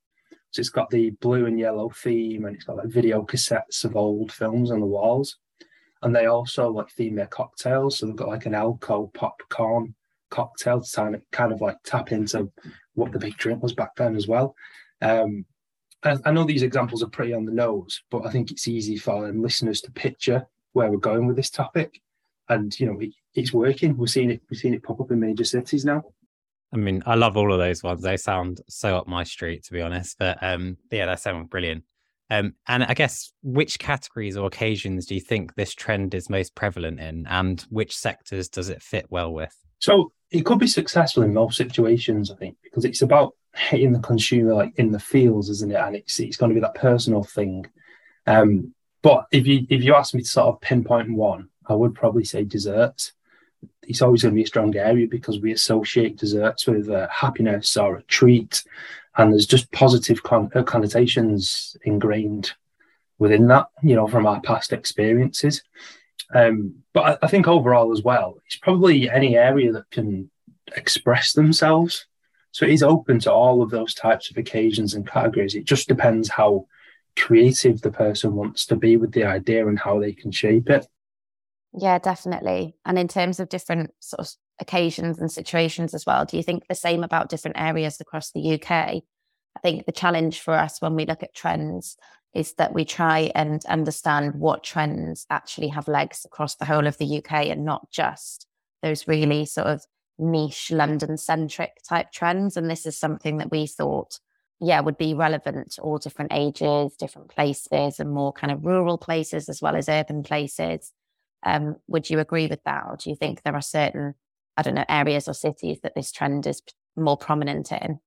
So 0.49 0.61
it's 0.61 0.69
got 0.69 0.89
the 0.89 1.11
blue 1.21 1.45
and 1.45 1.59
yellow 1.59 1.89
theme, 1.89 2.45
and 2.45 2.55
it's 2.55 2.65
got 2.65 2.77
like 2.77 2.87
video 2.87 3.23
cassettes 3.23 3.85
of 3.85 3.95
old 3.95 4.31
films 4.31 4.71
on 4.71 4.79
the 4.79 4.87
walls. 4.87 5.37
And 6.01 6.15
they 6.15 6.25
also 6.25 6.71
like 6.71 6.89
theme 6.89 7.15
their 7.15 7.27
cocktails. 7.27 7.99
So 7.99 8.07
they've 8.07 8.15
got 8.15 8.29
like 8.29 8.47
an 8.47 8.53
Elco 8.53 9.13
popcorn 9.13 9.93
cocktail 10.33 10.81
to 10.81 11.21
kind 11.31 11.51
of, 11.53 11.61
like 11.61 11.77
tap 11.85 12.11
into 12.11 12.51
what 12.95 13.11
the 13.11 13.19
big 13.19 13.37
drink 13.37 13.61
was 13.61 13.73
back 13.73 13.95
then 13.95 14.15
as 14.15 14.27
well. 14.27 14.55
Um, 15.01 15.45
I, 16.03 16.17
I 16.25 16.31
know 16.31 16.43
these 16.43 16.63
examples 16.63 17.03
are 17.03 17.09
pretty 17.09 17.33
on 17.33 17.45
the 17.45 17.51
nose, 17.51 18.01
but 18.09 18.25
I 18.25 18.31
think 18.31 18.49
it's 18.49 18.67
easy 18.67 18.97
for 18.97 19.31
listeners 19.31 19.81
to 19.81 19.91
picture 19.91 20.47
where 20.73 20.89
we're 20.89 20.97
going 20.97 21.27
with 21.27 21.35
this 21.35 21.51
topic. 21.51 22.01
And 22.49 22.77
you 22.79 22.87
know, 22.87 22.99
it, 22.99 23.11
it's 23.35 23.53
working. 23.53 23.95
We're 23.95 24.07
seeing 24.07 24.31
it. 24.31 24.41
We're 24.49 24.59
seeing 24.59 24.73
it 24.73 24.83
pop 24.83 24.99
up 24.99 25.11
in 25.11 25.19
major 25.19 25.45
cities 25.45 25.85
now. 25.85 26.03
I 26.73 26.77
mean, 26.77 27.03
I 27.05 27.15
love 27.15 27.37
all 27.37 27.53
of 27.53 27.59
those 27.59 27.83
ones. 27.83 28.01
They 28.01 28.17
sound 28.17 28.59
so 28.67 28.97
up 28.97 29.07
my 29.07 29.23
street, 29.23 29.63
to 29.65 29.73
be 29.73 29.81
honest. 29.81 30.17
But 30.17 30.39
um, 30.41 30.77
yeah, 30.91 31.05
they 31.05 31.15
sound 31.15 31.49
brilliant. 31.49 31.83
Um, 32.29 32.55
and 32.67 32.83
I 32.83 32.95
guess 32.95 33.31
which 33.43 33.77
categories 33.77 34.35
or 34.35 34.47
occasions 34.47 35.05
do 35.05 35.13
you 35.13 35.21
think 35.21 35.53
this 35.53 35.73
trend 35.73 36.15
is 36.15 36.29
most 36.29 36.55
prevalent 36.55 36.99
in, 36.99 37.27
and 37.27 37.61
which 37.69 37.95
sectors 37.95 38.49
does 38.49 38.69
it 38.69 38.81
fit 38.81 39.05
well 39.09 39.31
with? 39.31 39.55
So 39.83 40.13
it 40.31 40.45
could 40.45 40.59
be 40.59 40.67
successful 40.67 41.23
in 41.23 41.33
most 41.33 41.57
situations, 41.57 42.31
I 42.31 42.35
think, 42.35 42.55
because 42.63 42.85
it's 42.85 43.01
about 43.01 43.35
hitting 43.53 43.91
the 43.91 43.99
consumer 43.99 44.53
like 44.53 44.71
in 44.77 44.91
the 44.91 44.99
feels, 44.99 45.49
isn't 45.49 45.73
it? 45.73 45.75
And 45.75 45.97
it's 45.97 46.21
it's 46.21 46.37
going 46.37 46.51
to 46.51 46.53
be 46.53 46.61
that 46.61 46.75
personal 46.75 47.21
thing. 47.21 47.65
Um, 48.25 48.73
but 49.01 49.25
if 49.33 49.45
you 49.45 49.67
if 49.69 49.83
you 49.83 49.93
ask 49.93 50.13
me 50.13 50.21
to 50.21 50.27
sort 50.27 50.47
of 50.47 50.61
pinpoint 50.61 51.11
one, 51.11 51.49
I 51.67 51.73
would 51.73 51.95
probably 51.95 52.23
say 52.23 52.45
desserts. 52.45 53.11
It's 53.81 54.01
always 54.01 54.21
going 54.21 54.33
to 54.33 54.37
be 54.37 54.43
a 54.43 54.47
strong 54.47 54.73
area 54.77 55.05
because 55.05 55.41
we 55.41 55.51
associate 55.51 56.15
desserts 56.15 56.65
with 56.65 56.89
uh, 56.89 57.09
happiness 57.09 57.75
or 57.75 57.97
a 57.97 58.03
treat, 58.03 58.63
and 59.17 59.33
there's 59.33 59.45
just 59.45 59.69
positive 59.73 60.23
con- 60.23 60.49
uh, 60.55 60.63
connotations 60.63 61.75
ingrained 61.83 62.53
within 63.19 63.47
that, 63.47 63.67
you 63.81 63.97
know, 63.97 64.07
from 64.07 64.27
our 64.27 64.39
past 64.39 64.71
experiences. 64.71 65.61
Um, 66.33 66.75
but 66.93 67.01
I, 67.23 67.25
I, 67.25 67.27
think 67.27 67.47
overall 67.47 67.91
as 67.91 68.01
well, 68.01 68.37
it's 68.45 68.55
probably 68.55 69.09
any 69.09 69.37
area 69.37 69.71
that 69.73 69.89
can 69.91 70.31
express 70.75 71.33
themselves. 71.33 72.07
So 72.51 72.65
it 72.65 72.71
is 72.71 72.83
open 72.83 73.19
to 73.19 73.31
all 73.31 73.61
of 73.61 73.69
those 73.69 73.93
types 73.93 74.29
of 74.29 74.37
occasions 74.37 74.93
and 74.93 75.07
categories. 75.07 75.55
It 75.55 75.65
just 75.65 75.87
depends 75.87 76.29
how 76.29 76.67
creative 77.17 77.81
the 77.81 77.91
person 77.91 78.35
wants 78.35 78.65
to 78.67 78.75
be 78.75 78.97
with 78.97 79.11
the 79.11 79.25
idea 79.25 79.67
and 79.67 79.77
how 79.77 79.99
they 79.99 80.13
can 80.13 80.31
shape 80.31 80.69
it. 80.69 80.87
Yeah, 81.73 81.97
definitely. 81.97 82.75
And 82.85 82.99
in 82.99 83.07
terms 83.07 83.39
of 83.39 83.49
different 83.49 83.91
sort 83.99 84.19
of 84.19 84.33
occasions 84.59 85.19
and 85.19 85.31
situations 85.31 85.93
as 85.93 86.05
well, 86.05 86.25
do 86.25 86.37
you 86.37 86.43
think 86.43 86.67
the 86.67 86.75
same 86.75 87.03
about 87.03 87.29
different 87.29 87.59
areas 87.59 87.99
across 87.99 88.31
the 88.31 88.53
UK? 88.53 88.71
I 88.71 89.59
think 89.61 89.85
the 89.85 89.91
challenge 89.91 90.39
for 90.39 90.53
us 90.53 90.81
when 90.81 90.95
we 90.95 91.05
look 91.05 91.23
at 91.23 91.35
trends 91.35 91.97
is 92.33 92.53
that 92.53 92.73
we 92.73 92.83
try 92.83 93.31
and 93.35 93.63
understand 93.65 94.35
what 94.35 94.63
trends 94.63 95.25
actually 95.29 95.67
have 95.67 95.87
legs 95.87 96.25
across 96.25 96.55
the 96.55 96.65
whole 96.65 96.87
of 96.87 96.97
the 96.97 97.17
UK 97.17 97.47
and 97.47 97.63
not 97.63 97.91
just 97.91 98.47
those 98.81 99.07
really 99.07 99.45
sort 99.45 99.67
of 99.67 99.85
niche 100.17 100.71
London 100.71 101.17
centric 101.17 101.81
type 101.87 102.11
trends. 102.11 102.57
And 102.57 102.69
this 102.69 102.85
is 102.85 102.97
something 102.97 103.37
that 103.37 103.51
we 103.51 103.67
thought, 103.67 104.19
yeah, 104.59 104.79
would 104.79 104.97
be 104.97 105.13
relevant 105.13 105.73
to 105.73 105.81
all 105.81 105.97
different 105.97 106.33
ages, 106.33 106.95
different 106.95 107.29
places, 107.29 107.99
and 107.99 108.11
more 108.11 108.33
kind 108.33 108.51
of 108.51 108.65
rural 108.65 108.97
places 108.97 109.47
as 109.47 109.61
well 109.61 109.75
as 109.75 109.87
urban 109.87 110.23
places. 110.23 110.91
Um, 111.45 111.75
would 111.87 112.09
you 112.09 112.19
agree 112.19 112.47
with 112.47 112.63
that? 112.63 112.83
Or 112.87 112.97
do 112.97 113.09
you 113.09 113.15
think 113.15 113.43
there 113.43 113.55
are 113.55 113.61
certain, 113.61 114.15
I 114.57 114.61
don't 114.63 114.75
know, 114.75 114.85
areas 114.89 115.27
or 115.27 115.33
cities 115.33 115.79
that 115.83 115.93
this 115.95 116.11
trend 116.11 116.47
is 116.47 116.61
more 116.95 117.17
prominent 117.17 117.71
in? 117.71 117.99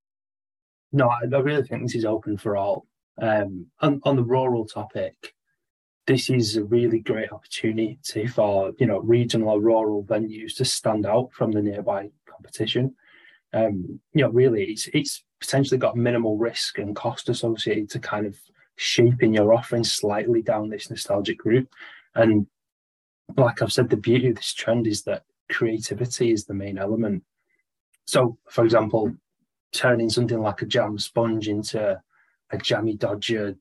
No, 0.92 1.08
I 1.08 1.24
really 1.24 1.62
think 1.62 1.82
this 1.82 1.94
is 1.94 2.04
open 2.04 2.38
for 2.38 2.56
all. 2.56 2.86
Um, 3.20 3.66
on, 3.80 4.00
on 4.04 4.16
the 4.16 4.22
rural 4.22 4.66
topic, 4.66 5.34
this 6.06 6.30
is 6.30 6.56
a 6.56 6.64
really 6.64 7.00
great 7.00 7.32
opportunity 7.32 8.26
for 8.26 8.72
you 8.78 8.86
know 8.86 9.00
regional 9.00 9.50
or 9.50 9.60
rural 9.60 10.04
venues 10.04 10.56
to 10.56 10.64
stand 10.64 11.06
out 11.06 11.30
from 11.32 11.52
the 11.52 11.62
nearby 11.62 12.10
competition. 12.26 12.94
Um, 13.52 14.00
you 14.12 14.22
know, 14.22 14.30
really, 14.30 14.64
it's 14.64 14.88
it's 14.92 15.24
potentially 15.40 15.78
got 15.78 15.96
minimal 15.96 16.36
risk 16.36 16.78
and 16.78 16.94
cost 16.94 17.28
associated 17.28 17.90
to 17.90 17.98
kind 17.98 18.26
of 18.26 18.36
shaping 18.76 19.34
your 19.34 19.54
offering 19.54 19.84
slightly 19.84 20.42
down 20.42 20.68
this 20.68 20.90
nostalgic 20.90 21.44
route. 21.44 21.68
And 22.14 22.46
like 23.36 23.60
I've 23.60 23.72
said, 23.72 23.90
the 23.90 23.96
beauty 23.96 24.28
of 24.28 24.36
this 24.36 24.52
trend 24.54 24.86
is 24.86 25.02
that 25.02 25.24
creativity 25.50 26.30
is 26.30 26.44
the 26.44 26.54
main 26.54 26.78
element. 26.78 27.24
So, 28.06 28.38
for 28.48 28.64
example, 28.64 29.14
turning 29.72 30.10
something 30.10 30.40
like 30.40 30.62
a 30.62 30.66
jam 30.66 30.98
sponge 30.98 31.48
into 31.48 32.00
a 32.50 32.58
jammy 32.58 32.94
dodger 32.94 33.56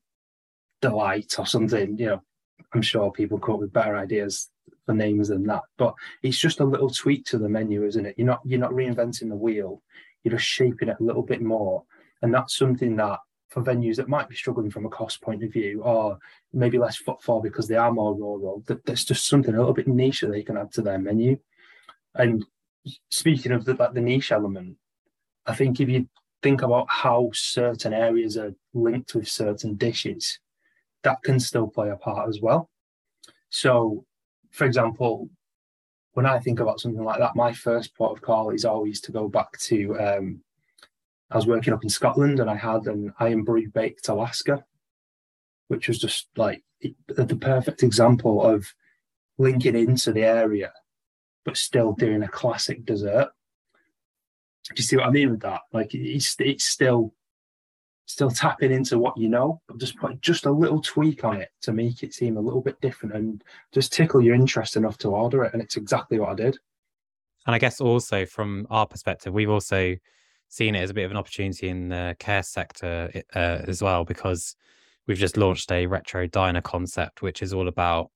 delight 0.80 1.34
or 1.38 1.46
something, 1.46 1.98
you 1.98 2.06
know, 2.06 2.22
I'm 2.72 2.82
sure 2.82 3.10
people 3.10 3.38
come 3.38 3.56
up 3.56 3.60
with 3.60 3.72
better 3.72 3.96
ideas 3.96 4.50
for 4.84 4.94
names 4.94 5.28
than 5.28 5.46
that. 5.46 5.62
But 5.76 5.94
it's 6.22 6.38
just 6.38 6.60
a 6.60 6.64
little 6.64 6.90
tweak 6.90 7.24
to 7.26 7.38
the 7.38 7.48
menu, 7.48 7.84
isn't 7.84 8.06
it? 8.06 8.14
You're 8.16 8.26
not 8.26 8.40
you're 8.44 8.60
not 8.60 8.72
reinventing 8.72 9.28
the 9.28 9.36
wheel. 9.36 9.82
You're 10.22 10.36
just 10.36 10.46
shaping 10.46 10.88
it 10.88 10.96
a 11.00 11.04
little 11.04 11.22
bit 11.22 11.42
more. 11.42 11.84
And 12.22 12.32
that's 12.32 12.56
something 12.56 12.96
that 12.96 13.18
for 13.48 13.62
venues 13.62 13.96
that 13.96 14.08
might 14.08 14.28
be 14.28 14.34
struggling 14.34 14.70
from 14.70 14.86
a 14.86 14.90
cost 14.90 15.22
point 15.22 15.44
of 15.44 15.52
view 15.52 15.82
or 15.82 16.18
maybe 16.52 16.78
less 16.78 16.96
footfall 16.96 17.40
because 17.40 17.68
they 17.68 17.76
are 17.76 17.92
more 17.92 18.14
rural, 18.14 18.62
that 18.66 18.84
there's 18.84 19.04
just 19.04 19.28
something 19.28 19.54
a 19.54 19.58
little 19.58 19.72
bit 19.72 19.86
niche 19.86 20.20
that 20.20 20.32
they 20.32 20.42
can 20.42 20.56
add 20.56 20.72
to 20.72 20.82
their 20.82 20.98
menu. 20.98 21.38
And 22.14 22.44
speaking 23.10 23.52
of 23.52 23.64
the, 23.64 23.74
like 23.74 23.94
the 23.94 24.00
niche 24.00 24.32
element, 24.32 24.76
I 25.46 25.54
think 25.54 25.80
if 25.80 25.88
you 25.88 26.08
think 26.46 26.62
about 26.62 26.86
how 26.88 27.28
certain 27.32 27.92
areas 27.92 28.38
are 28.38 28.54
linked 28.72 29.16
with 29.16 29.28
certain 29.28 29.74
dishes, 29.74 30.38
that 31.02 31.20
can 31.24 31.40
still 31.40 31.66
play 31.66 31.90
a 31.90 31.96
part 31.96 32.28
as 32.28 32.40
well. 32.40 32.70
So, 33.48 34.04
for 34.52 34.64
example, 34.64 35.28
when 36.12 36.24
I 36.24 36.38
think 36.38 36.60
about 36.60 36.78
something 36.78 37.02
like 37.02 37.18
that, 37.18 37.34
my 37.34 37.52
first 37.52 37.96
port 37.96 38.16
of 38.16 38.22
call 38.22 38.50
is 38.50 38.64
always 38.64 39.00
to 39.00 39.10
go 39.10 39.28
back 39.28 39.58
to. 39.62 39.98
Um, 39.98 40.40
I 41.32 41.36
was 41.36 41.48
working 41.48 41.72
up 41.72 41.82
in 41.82 41.90
Scotland 41.90 42.38
and 42.38 42.48
I 42.48 42.54
had 42.54 42.86
an 42.86 43.12
Irn-Bru 43.20 43.70
baked 43.70 44.08
Alaska, 44.08 44.64
which 45.66 45.88
was 45.88 45.98
just 45.98 46.28
like 46.36 46.62
the 47.08 47.38
perfect 47.40 47.82
example 47.82 48.46
of 48.46 48.72
linking 49.36 49.74
into 49.74 50.12
the 50.12 50.22
area, 50.22 50.72
but 51.44 51.56
still 51.56 51.92
doing 51.92 52.22
a 52.22 52.28
classic 52.28 52.84
dessert. 52.84 53.30
Do 54.68 54.74
you 54.76 54.84
see 54.84 54.96
what 54.96 55.06
I 55.06 55.10
mean 55.10 55.30
with 55.30 55.40
that? 55.40 55.62
Like 55.72 55.94
it's 55.94 56.36
it's 56.40 56.64
still 56.64 57.14
still 58.06 58.30
tapping 58.30 58.72
into 58.72 58.98
what 58.98 59.16
you 59.16 59.28
know, 59.28 59.60
but 59.66 59.78
just 59.78 59.96
put 59.96 60.20
just 60.20 60.46
a 60.46 60.50
little 60.50 60.80
tweak 60.80 61.24
on 61.24 61.40
it 61.40 61.50
to 61.60 61.72
make 61.72 62.02
it 62.02 62.14
seem 62.14 62.36
a 62.36 62.40
little 62.40 62.60
bit 62.60 62.80
different 62.80 63.14
and 63.14 63.42
just 63.72 63.92
tickle 63.92 64.22
your 64.22 64.34
interest 64.34 64.76
enough 64.76 64.96
to 64.98 65.08
order 65.08 65.44
it. 65.44 65.52
And 65.52 65.60
it's 65.62 65.76
exactly 65.76 66.18
what 66.18 66.30
I 66.30 66.34
did. 66.34 66.58
And 67.46 67.54
I 67.54 67.58
guess 67.58 67.80
also 67.80 68.24
from 68.24 68.66
our 68.70 68.86
perspective, 68.86 69.32
we've 69.32 69.50
also 69.50 69.96
seen 70.48 70.74
it 70.76 70.80
as 70.80 70.90
a 70.90 70.94
bit 70.94 71.04
of 71.04 71.10
an 71.10 71.16
opportunity 71.16 71.68
in 71.68 71.88
the 71.88 72.16
care 72.18 72.42
sector 72.42 73.10
uh, 73.34 73.62
as 73.66 73.82
well, 73.82 74.04
because 74.04 74.56
we've 75.06 75.18
just 75.18 75.36
launched 75.36 75.70
a 75.72 75.86
retro 75.86 76.26
diner 76.26 76.60
concept, 76.60 77.22
which 77.22 77.42
is 77.42 77.52
all 77.52 77.68
about 77.68 78.10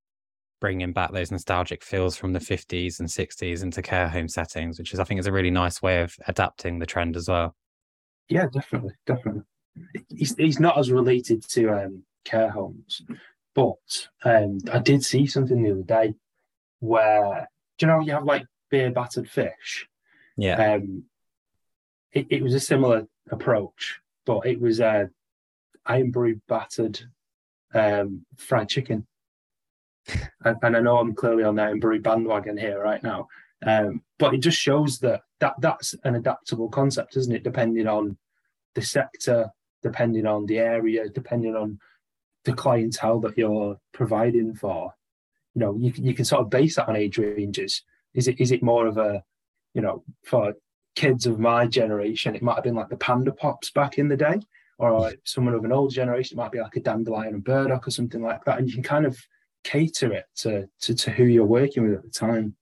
bringing 0.60 0.92
back 0.92 1.12
those 1.12 1.30
nostalgic 1.30 1.82
feels 1.82 2.16
from 2.16 2.32
the 2.32 2.38
50s 2.38 3.00
and 3.00 3.08
60s 3.08 3.62
into 3.62 3.82
care 3.82 4.08
home 4.08 4.28
settings, 4.28 4.78
which 4.78 4.92
is, 4.92 5.00
I 5.00 5.04
think, 5.04 5.20
is 5.20 5.26
a 5.26 5.32
really 5.32 5.50
nice 5.50 5.80
way 5.80 6.02
of 6.02 6.14
adapting 6.28 6.78
the 6.78 6.86
trend 6.86 7.16
as 7.16 7.28
well. 7.28 7.54
Yeah, 8.28 8.46
definitely, 8.52 8.94
definitely 9.06 9.42
he's, 10.08 10.34
he's 10.36 10.60
not 10.60 10.78
as 10.78 10.90
related 10.90 11.42
to 11.50 11.70
um, 11.70 12.02
care 12.24 12.50
homes, 12.50 13.02
but 13.54 14.08
um, 14.24 14.58
I 14.72 14.78
did 14.78 15.04
see 15.04 15.26
something 15.26 15.62
the 15.62 15.72
other 15.72 15.82
day 15.82 16.14
where 16.80 17.48
do 17.78 17.86
you 17.86 17.92
know 17.92 18.00
you 18.00 18.12
have 18.12 18.24
like 18.24 18.46
beer 18.70 18.90
battered 18.90 19.28
fish? 19.28 19.86
Yeah. 20.36 20.74
Um, 20.74 21.04
it, 22.12 22.26
it 22.30 22.42
was 22.42 22.54
a 22.54 22.60
similar 22.60 23.06
approach, 23.30 24.00
but 24.24 24.46
it 24.46 24.60
was 24.60 24.80
uh, 24.80 25.06
Irn-Bru 25.88 26.40
battered 26.48 27.00
um, 27.74 28.24
fried 28.36 28.68
chicken. 28.68 29.06
And, 30.44 30.56
and, 30.62 30.76
I 30.76 30.80
know 30.80 30.98
I'm 30.98 31.14
clearly 31.14 31.44
on 31.44 31.56
the 31.56 31.62
Irn-Bru 31.62 32.00
bandwagon 32.00 32.56
here 32.56 32.82
right 32.82 33.02
now, 33.02 33.28
um, 33.66 34.02
but 34.18 34.34
it 34.34 34.38
just 34.38 34.58
shows 34.58 34.98
that, 35.00 35.22
that 35.40 35.54
that's 35.60 35.94
an 36.04 36.14
adaptable 36.14 36.68
concept, 36.68 37.16
isn't 37.16 37.34
it? 37.34 37.44
Depending 37.44 37.86
on 37.86 38.16
the 38.74 38.82
sector, 38.82 39.50
depending 39.82 40.26
on 40.26 40.46
the 40.46 40.58
area, 40.58 41.08
depending 41.08 41.56
on 41.56 41.78
the 42.44 42.52
clientele 42.52 43.20
that 43.20 43.36
you're 43.36 43.76
providing 43.92 44.54
for. 44.54 44.94
You 45.54 45.60
know, 45.60 45.76
you, 45.76 45.92
can, 45.92 46.06
you 46.06 46.14
can 46.14 46.24
sort 46.24 46.42
of 46.42 46.50
base 46.50 46.76
that 46.76 46.88
on 46.88 46.96
age 46.96 47.18
ranges. 47.18 47.82
Is 48.14 48.28
it 48.28 48.40
is 48.40 48.50
it 48.50 48.62
more 48.62 48.86
of 48.86 48.98
a, 48.98 49.22
you 49.74 49.82
know, 49.82 50.02
for 50.24 50.54
kids 50.96 51.26
of 51.26 51.38
my 51.38 51.66
generation, 51.66 52.34
it 52.34 52.42
might 52.42 52.54
have 52.54 52.64
been 52.64 52.74
like 52.74 52.88
the 52.88 52.96
Panda 52.96 53.32
Pops 53.32 53.70
back 53.70 53.98
in 53.98 54.08
the 54.08 54.16
day, 54.16 54.40
or 54.78 55.12
someone 55.24 55.54
of 55.54 55.64
an 55.64 55.72
older 55.72 55.94
generation, 55.94 56.36
it 56.36 56.42
might 56.42 56.52
be 56.52 56.60
like 56.60 56.76
a 56.76 56.80
dandelion 56.80 57.34
and 57.34 57.44
burdock 57.44 57.86
or 57.86 57.90
something 57.90 58.22
like 58.22 58.44
that. 58.44 58.58
And 58.58 58.68
you 58.68 58.74
can 58.74 58.82
kind 58.82 59.06
of 59.06 59.18
cater 59.64 60.12
it 60.12 60.24
to, 60.36 60.68
to, 60.80 60.94
to 60.94 61.10
who 61.10 61.24
you're 61.24 61.44
working 61.44 61.84
with 61.84 61.98
at 61.98 62.02
the 62.02 62.10
time. 62.10 62.54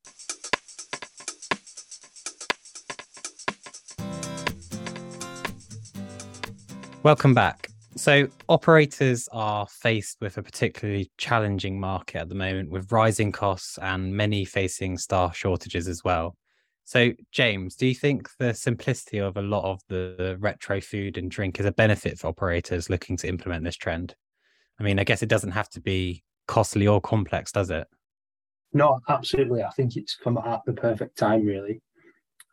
Welcome 7.02 7.32
back. 7.32 7.68
So, 7.96 8.28
operators 8.48 9.28
are 9.32 9.66
faced 9.66 10.18
with 10.20 10.36
a 10.36 10.42
particularly 10.42 11.10
challenging 11.16 11.80
market 11.80 12.20
at 12.20 12.28
the 12.28 12.34
moment 12.34 12.70
with 12.70 12.92
rising 12.92 13.32
costs 13.32 13.78
and 13.78 14.14
many 14.14 14.44
facing 14.44 14.98
staff 14.98 15.36
shortages 15.36 15.88
as 15.88 16.04
well. 16.04 16.36
So, 16.84 17.12
James, 17.32 17.76
do 17.76 17.86
you 17.86 17.94
think 17.94 18.28
the 18.38 18.54
simplicity 18.54 19.18
of 19.18 19.36
a 19.36 19.42
lot 19.42 19.64
of 19.64 19.80
the 19.88 20.36
retro 20.40 20.80
food 20.80 21.18
and 21.18 21.30
drink 21.30 21.60
is 21.60 21.66
a 21.66 21.72
benefit 21.72 22.18
for 22.18 22.28
operators 22.28 22.88
looking 22.88 23.16
to 23.18 23.28
implement 23.28 23.64
this 23.64 23.76
trend? 23.76 24.14
I 24.80 24.84
mean, 24.84 24.98
I 24.98 25.04
guess 25.04 25.22
it 25.22 25.28
doesn't 25.28 25.50
have 25.50 25.68
to 25.70 25.80
be 25.80 26.22
costly 26.48 26.88
or 26.88 27.00
complex, 27.00 27.52
does 27.52 27.70
it? 27.70 27.86
No, 28.72 29.00
absolutely. 29.08 29.62
I 29.62 29.70
think 29.70 29.96
it's 29.96 30.16
come 30.16 30.36
at 30.38 30.62
the 30.66 30.72
perfect 30.72 31.16
time, 31.16 31.46
really. 31.46 31.80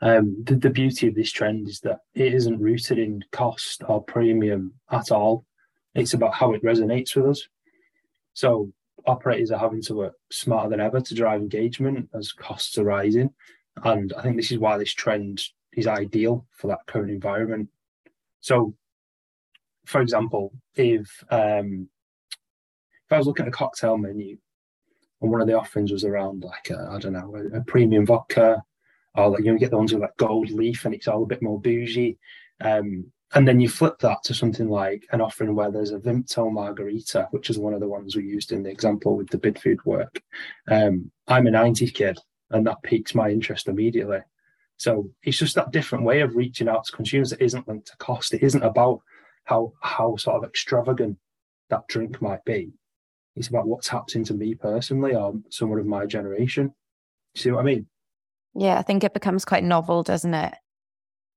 Um, 0.02 0.44
the, 0.44 0.56
the 0.56 0.70
beauty 0.70 1.08
of 1.08 1.16
this 1.16 1.32
trend 1.32 1.68
is 1.68 1.80
that 1.80 2.02
it 2.14 2.34
isn't 2.34 2.60
rooted 2.60 3.00
in 3.00 3.24
cost 3.32 3.82
or 3.88 4.04
premium 4.04 4.74
at 4.92 5.12
all. 5.12 5.46
It's 5.96 6.14
about 6.14 6.36
how 6.36 6.54
it 6.54 6.64
resonates 6.64 7.16
with 7.16 7.26
us. 7.26 7.48
So 8.34 8.72
operators 9.08 9.52
are 9.52 9.60
having 9.60 9.82
to 9.84 9.96
work 9.96 10.14
smarter 10.32 10.70
than 10.70 10.80
ever 10.80 11.00
to 11.00 11.16
drive 11.16 11.42
engagement 11.42 12.10
as 12.14 12.32
costs 12.32 12.78
are 12.78 12.84
rising. 12.84 13.34
And 13.84 14.14
I 14.18 14.22
think 14.22 14.36
this 14.36 14.52
is 14.52 14.60
why 14.60 14.78
this 14.78 14.94
trend 14.94 15.42
is 15.74 15.88
ideal 15.88 16.46
for 16.52 16.68
that 16.68 16.86
current 16.88 17.12
environment. 17.12 17.70
So, 18.42 18.76
for 19.86 20.02
example, 20.02 20.54
if 20.76 21.24
um, 21.30 21.90
if 23.06 23.14
I 23.14 23.18
was 23.18 23.28
looking 23.28 23.46
at 23.46 23.50
a 23.50 23.52
cocktail 23.52 23.98
menu 23.98 24.38
and 25.22 25.32
one 25.32 25.42
of 25.42 25.48
the 25.48 25.58
offerings 25.58 25.92
was 25.92 26.04
around 26.04 26.44
like 26.44 26.72
I 26.72 26.98
don't 27.00 27.14
know 27.14 27.36
a, 27.36 27.60
a 27.60 27.64
premium 27.64 28.06
vodka 28.06 28.64
or 29.16 29.30
like 29.30 29.44
you 29.44 29.52
know, 29.52 29.58
get 29.58 29.72
the 29.72 29.78
ones 29.78 29.94
with 29.94 30.02
like 30.02 30.18
gold 30.18 30.50
leaf 30.50 30.86
and 30.86 30.94
it's 30.94 31.08
all 31.08 31.24
a 31.24 31.28
bit 31.28 31.42
more 31.42 31.60
bougie. 31.60 32.18
Um, 32.62 33.12
and 33.34 33.48
then 33.48 33.60
you 33.60 33.68
flip 33.68 34.00
that 34.00 34.24
to 34.24 34.34
something 34.34 34.70
like 34.70 35.06
an 35.12 35.20
offering 35.20 35.56
where 35.56 35.72
there's 35.72 35.92
a 35.92 36.00
Vimto 36.00 36.52
margarita, 36.52 37.28
which 37.32 37.50
is 37.50 37.58
one 37.58 37.74
of 37.74 37.80
the 37.80 37.88
ones 37.88 38.16
we 38.16 38.24
used 38.24 38.52
in 38.52 38.64
the 38.64 38.70
example 38.70 39.18
with 39.18 39.30
the 39.30 39.38
Bidfood 39.38 39.84
work. 39.84 40.22
Um, 40.70 41.12
I'm 41.28 41.48
a 41.48 41.52
90s 41.52 41.94
kid, 41.94 42.18
and 42.52 42.66
that 42.68 42.84
piques 42.84 43.16
my 43.16 43.30
interest 43.30 43.68
immediately. 43.68 44.20
So 44.78 45.10
it's 45.24 45.38
just 45.38 45.56
that 45.56 45.72
different 45.72 46.06
way 46.06 46.22
of 46.22 46.36
reaching 46.36 46.70
out 46.70 46.86
to 46.86 46.96
consumers 46.96 47.32
that 47.32 47.42
isn't 47.42 47.68
linked 47.68 47.88
to 47.88 47.98
cost. 47.98 48.34
It 48.34 48.44
isn't 48.44 48.64
about 48.64 49.02
how 49.46 49.74
how 49.82 50.16
sort 50.18 50.38
of 50.38 50.50
extravagant 50.50 51.18
that 51.70 51.88
drink 51.88 52.22
might 52.22 52.44
be. 52.46 52.74
It's 53.36 53.48
about 53.48 53.68
what 53.68 53.84
taps 53.84 54.16
into 54.16 54.34
me 54.34 54.56
personally 54.56 55.14
or 55.14 55.36
someone 55.50 55.80
of 55.80 55.86
my 55.86 56.06
generation. 56.06 56.74
See 57.36 57.52
what 57.52 57.62
I 57.62 57.64
mean? 57.64 57.88
Yeah, 58.54 58.78
I 58.78 58.82
think 58.82 59.04
it 59.04 59.14
becomes 59.14 59.44
quite 59.44 59.64
novel, 59.64 60.04
doesn't 60.04 60.34
it? 60.34 60.54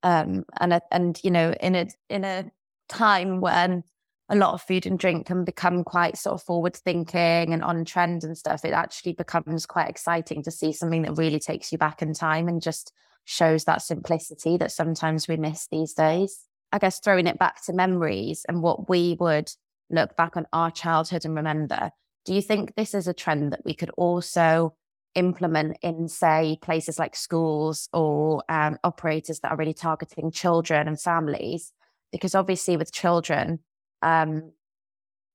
Um, 0.05 0.45
and 0.61 0.81
and 0.93 1.21
you 1.25 1.31
know, 1.31 1.53
in 1.61 1.75
a 1.75 1.89
in 2.09 2.25
a 2.25 2.51
time 2.89 3.41
when 3.41 3.83
a 4.29 4.37
lot 4.37 4.55
of 4.55 4.63
food 4.63 4.87
and 4.87 4.99
drink 4.99 5.27
can 5.27 5.45
become 5.45 5.83
quite 5.83 6.17
sort 6.17 6.35
of 6.35 6.43
forward 6.43 6.77
thinking 6.77 7.53
and 7.53 7.65
on 7.65 7.85
trend 7.85 8.23
and 8.25 8.37
stuff, 8.37 8.65
it 8.65 8.73
actually 8.73 9.15
becomes 9.15 9.67
quite 9.67 9.89
exciting 9.89 10.43
to 10.43 10.51
see 10.51 10.73
something 10.73 11.03
that 11.03 11.17
really 11.17 11.41
takes 11.41 11.73
you 11.73 11.79
back 11.79 12.03
in 12.03 12.13
time 12.13 12.47
and 12.47 12.63
just 12.63 12.93
shows 13.25 13.65
that 13.65 13.83
simplicity 13.83 14.57
that 14.57 14.71
sometimes 14.71 15.27
we 15.29 15.37
miss 15.37 15.67
these 15.71 15.95
days. 15.95 16.45
I 16.73 16.79
guess 16.79 17.01
throwing 17.01 17.27
it 17.27 17.39
back 17.39 17.65
to 17.65 17.73
memories 17.73 18.45
and 18.49 18.63
what 18.63 18.89
we 18.89 19.17
would 19.19 19.51
look 19.91 20.17
back 20.17 20.37
on 20.37 20.47
our 20.53 20.71
childhood 20.71 21.25
and 21.25 21.35
remember. 21.35 21.91
Do 22.25 22.35
you 22.35 22.43
think 22.43 22.75
this 22.75 22.95
is 22.95 23.09
a 23.09 23.15
trend 23.15 23.53
that 23.53 23.65
we 23.65 23.75
could 23.75 23.91
also 23.97 24.75
implement 25.15 25.79
in, 25.83 26.09
say, 26.09 26.59
places 26.61 26.99
like 26.99 27.17
schools 27.17 27.89
or 27.93 28.43
um, 28.49 28.79
operators 28.85 29.41
that 29.41 29.51
are 29.53 29.57
really 29.57 29.75
targeting 29.75 30.31
children 30.31 30.89
and 30.89 31.01
families? 31.01 31.73
Because 32.13 32.35
obviously, 32.35 32.77
with 32.77 32.93
children, 32.93 33.61
um, 34.03 34.53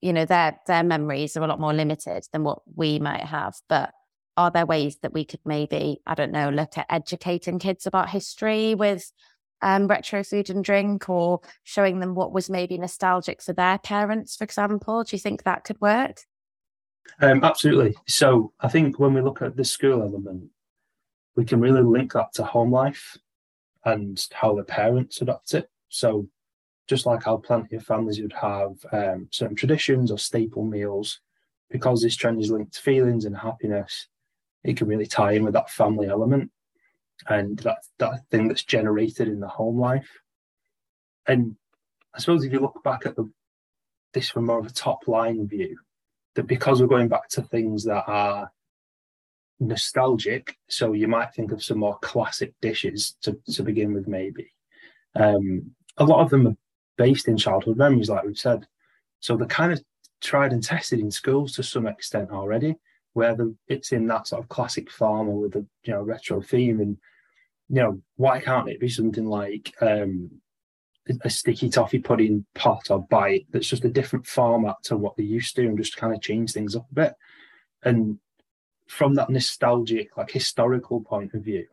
you 0.02 0.14
know, 0.14 0.26
their 0.26 0.60
their 0.68 0.84
memories 0.84 1.38
are 1.38 1.44
a 1.44 1.48
lot 1.48 1.60
more 1.60 1.74
limited 1.74 2.26
than 2.32 2.44
what 2.44 2.60
we 2.76 3.00
might 3.00 3.24
have. 3.24 3.56
But 3.70 3.92
are 4.36 4.52
there 4.52 4.66
ways 4.66 4.98
that 5.02 5.14
we 5.14 5.26
could 5.26 5.40
maybe, 5.46 6.02
I 6.06 6.16
don't 6.16 6.32
know, 6.32 6.50
look 6.50 6.78
at 6.78 6.88
educating 6.90 7.60
kids 7.60 7.86
about 7.86 8.10
history 8.10 8.76
with 8.76 9.12
um, 9.64 9.88
retro 9.88 10.24
food 10.24 10.50
and 10.50 10.64
drink, 10.64 11.10
or 11.10 11.42
showing 11.64 12.00
them 12.00 12.14
what 12.14 12.32
was 12.32 12.50
maybe 12.50 12.78
nostalgic 12.78 13.42
for 13.42 13.54
their 13.54 13.80
parents, 13.80 14.36
for 14.36 14.44
example? 14.44 15.04
Do 15.04 15.16
you 15.16 15.20
think 15.20 15.44
that 15.44 15.64
could 15.64 15.82
work? 15.82 16.22
Um, 17.22 17.44
absolutely. 17.44 17.96
So 18.08 18.54
I 18.60 18.70
think 18.70 19.00
when 19.00 19.14
we 19.14 19.22
look 19.22 19.42
at 19.42 19.56
the 19.56 19.66
school 19.66 20.02
element, 20.02 20.50
we 21.36 21.46
can 21.46 21.60
really 21.60 21.82
link 21.82 22.14
that 22.14 22.34
to 22.34 22.44
home 22.44 22.72
life 22.72 23.18
and 23.86 24.24
how 24.32 24.56
the 24.56 24.64
parents 24.64 25.22
adopt 25.22 25.54
it. 25.54 25.70
So 25.90 26.28
just 26.88 27.06
like 27.06 27.24
how 27.24 27.38
plenty 27.38 27.76
of 27.76 27.86
families 27.86 28.22
would 28.22 28.34
have 28.34 28.74
um, 28.92 29.28
certain 29.32 29.56
traditions 29.56 30.12
or 30.12 30.18
staple 30.18 30.64
meals, 30.64 31.20
because 31.70 32.02
this 32.02 32.16
trend 32.16 32.42
is 32.42 32.52
linked 32.52 32.74
to 32.74 32.82
feelings 32.82 33.26
and 33.26 33.36
happiness, 33.36 34.08
it 34.64 34.78
can 34.78 34.88
really 34.88 35.06
tie 35.06 35.34
in 35.34 35.44
with 35.44 35.54
that 35.54 35.70
family 35.70 36.08
element 36.08 36.52
and 37.28 37.60
that 37.60 37.78
that 38.00 38.22
thing 38.32 38.48
that's 38.48 38.64
generated 38.64 39.28
in 39.28 39.40
the 39.40 39.48
home 39.48 39.80
life. 39.80 40.10
And 41.28 41.56
I 42.14 42.20
suppose 42.20 42.44
if 42.44 42.52
you 42.52 42.60
look 42.60 42.84
back 42.84 43.06
at 43.06 43.16
the, 43.16 43.30
this 44.14 44.30
from 44.30 44.46
more 44.46 44.60
of 44.60 44.66
a 44.66 44.72
top 44.72 45.08
line 45.08 45.48
view, 45.48 45.78
that 46.36 46.48
because 46.48 46.82
we're 46.82 46.88
going 46.88 47.08
back 47.08 47.30
to 47.30 47.42
things 47.42 47.84
that 47.86 48.04
are 48.08 48.52
nostalgic, 49.60 50.58
so 50.68 50.94
you 50.94 51.08
might 51.08 51.34
think 51.34 51.52
of 51.52 51.64
some 51.64 51.80
more 51.80 51.98
classic 52.00 52.54
dishes 52.62 53.16
to, 53.22 53.38
to 53.54 53.64
begin 53.64 53.94
with, 53.94 54.08
maybe. 54.08 54.52
Um, 55.16 55.72
a 55.98 56.04
lot 56.04 56.22
of 56.22 56.30
them 56.30 56.48
are 56.48 56.58
based 56.98 57.28
in 57.28 57.38
childhood 57.38 57.78
memories, 57.78 58.10
like 58.10 58.24
we've 58.24 58.38
said. 58.38 58.68
So 59.20 59.38
they're 59.38 59.48
kind 59.48 59.72
of 59.72 59.82
tried 60.22 60.54
and 60.54 60.64
tested 60.64 61.00
in 61.00 61.12
schools 61.12 61.54
to 61.54 61.64
some 61.64 61.88
extent 61.88 62.32
already, 62.32 62.76
where 63.14 63.36
the, 63.36 63.56
it's 63.68 63.92
in 63.92 64.08
that 64.08 64.28
sort 64.28 64.44
of 64.44 64.50
classic 64.50 64.92
farmer 64.92 65.32
with 65.32 65.56
a 65.56 65.66
you 65.84 65.94
know 65.94 66.02
retro 66.02 66.42
theme. 66.42 66.80
And 66.80 66.98
you 67.70 67.82
know, 67.82 68.02
why 68.18 68.40
can't 68.40 68.70
it 68.70 68.80
be 68.80 68.90
something 68.90 69.26
like 69.26 69.74
um, 69.82 70.30
a 71.22 71.30
sticky 71.30 71.70
toffee 71.70 72.00
pudding 72.00 72.46
pot 72.56 72.90
or 72.90 73.06
bite 73.08 73.46
that's 73.52 73.68
just 73.68 73.86
a 73.86 73.90
different 73.90 74.26
format 74.26 74.76
to 74.84 74.96
what 74.96 75.16
they 75.18 75.24
used 75.24 75.56
to 75.56 75.64
and 75.64 75.78
just 75.78 75.98
kind 75.98 76.14
of 76.14 76.22
change 76.22 76.52
things 76.52 76.76
up 76.76 76.86
a 76.92 76.96
bit. 76.96 77.14
And 77.84 78.20
from 78.88 79.16
that 79.16 79.30
nostalgic, 79.30 80.16
like 80.18 80.32
historical 80.32 81.02
point 81.02 81.34
of 81.34 81.44
view, 81.44 81.66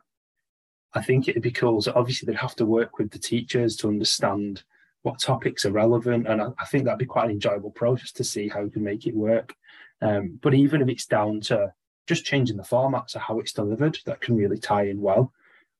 I 0.93 1.01
think 1.01 1.27
it'd 1.27 1.43
be 1.43 1.51
cool. 1.51 1.81
So 1.81 1.93
obviously 1.95 2.25
they'd 2.25 2.39
have 2.39 2.55
to 2.55 2.65
work 2.65 2.97
with 2.97 3.11
the 3.11 3.19
teachers 3.19 3.77
to 3.77 3.87
understand 3.87 4.63
what 5.03 5.19
topics 5.19 5.65
are 5.65 5.71
relevant. 5.71 6.27
And 6.27 6.41
I, 6.41 6.47
I 6.59 6.65
think 6.65 6.83
that'd 6.83 6.99
be 6.99 7.05
quite 7.05 7.25
an 7.25 7.31
enjoyable 7.31 7.71
process 7.71 8.11
to 8.13 8.23
see 8.23 8.49
how 8.49 8.61
you 8.61 8.69
can 8.69 8.83
make 8.83 9.07
it 9.07 9.15
work. 9.15 9.55
Um, 10.01 10.39
but 10.41 10.53
even 10.53 10.81
if 10.81 10.89
it's 10.89 11.05
down 11.05 11.41
to 11.41 11.73
just 12.07 12.25
changing 12.25 12.57
the 12.57 12.63
formats 12.63 13.15
of 13.15 13.21
how 13.21 13.39
it's 13.39 13.53
delivered, 13.53 13.97
that 14.05 14.21
can 14.21 14.35
really 14.35 14.57
tie 14.57 14.87
in 14.87 15.01
well. 15.01 15.31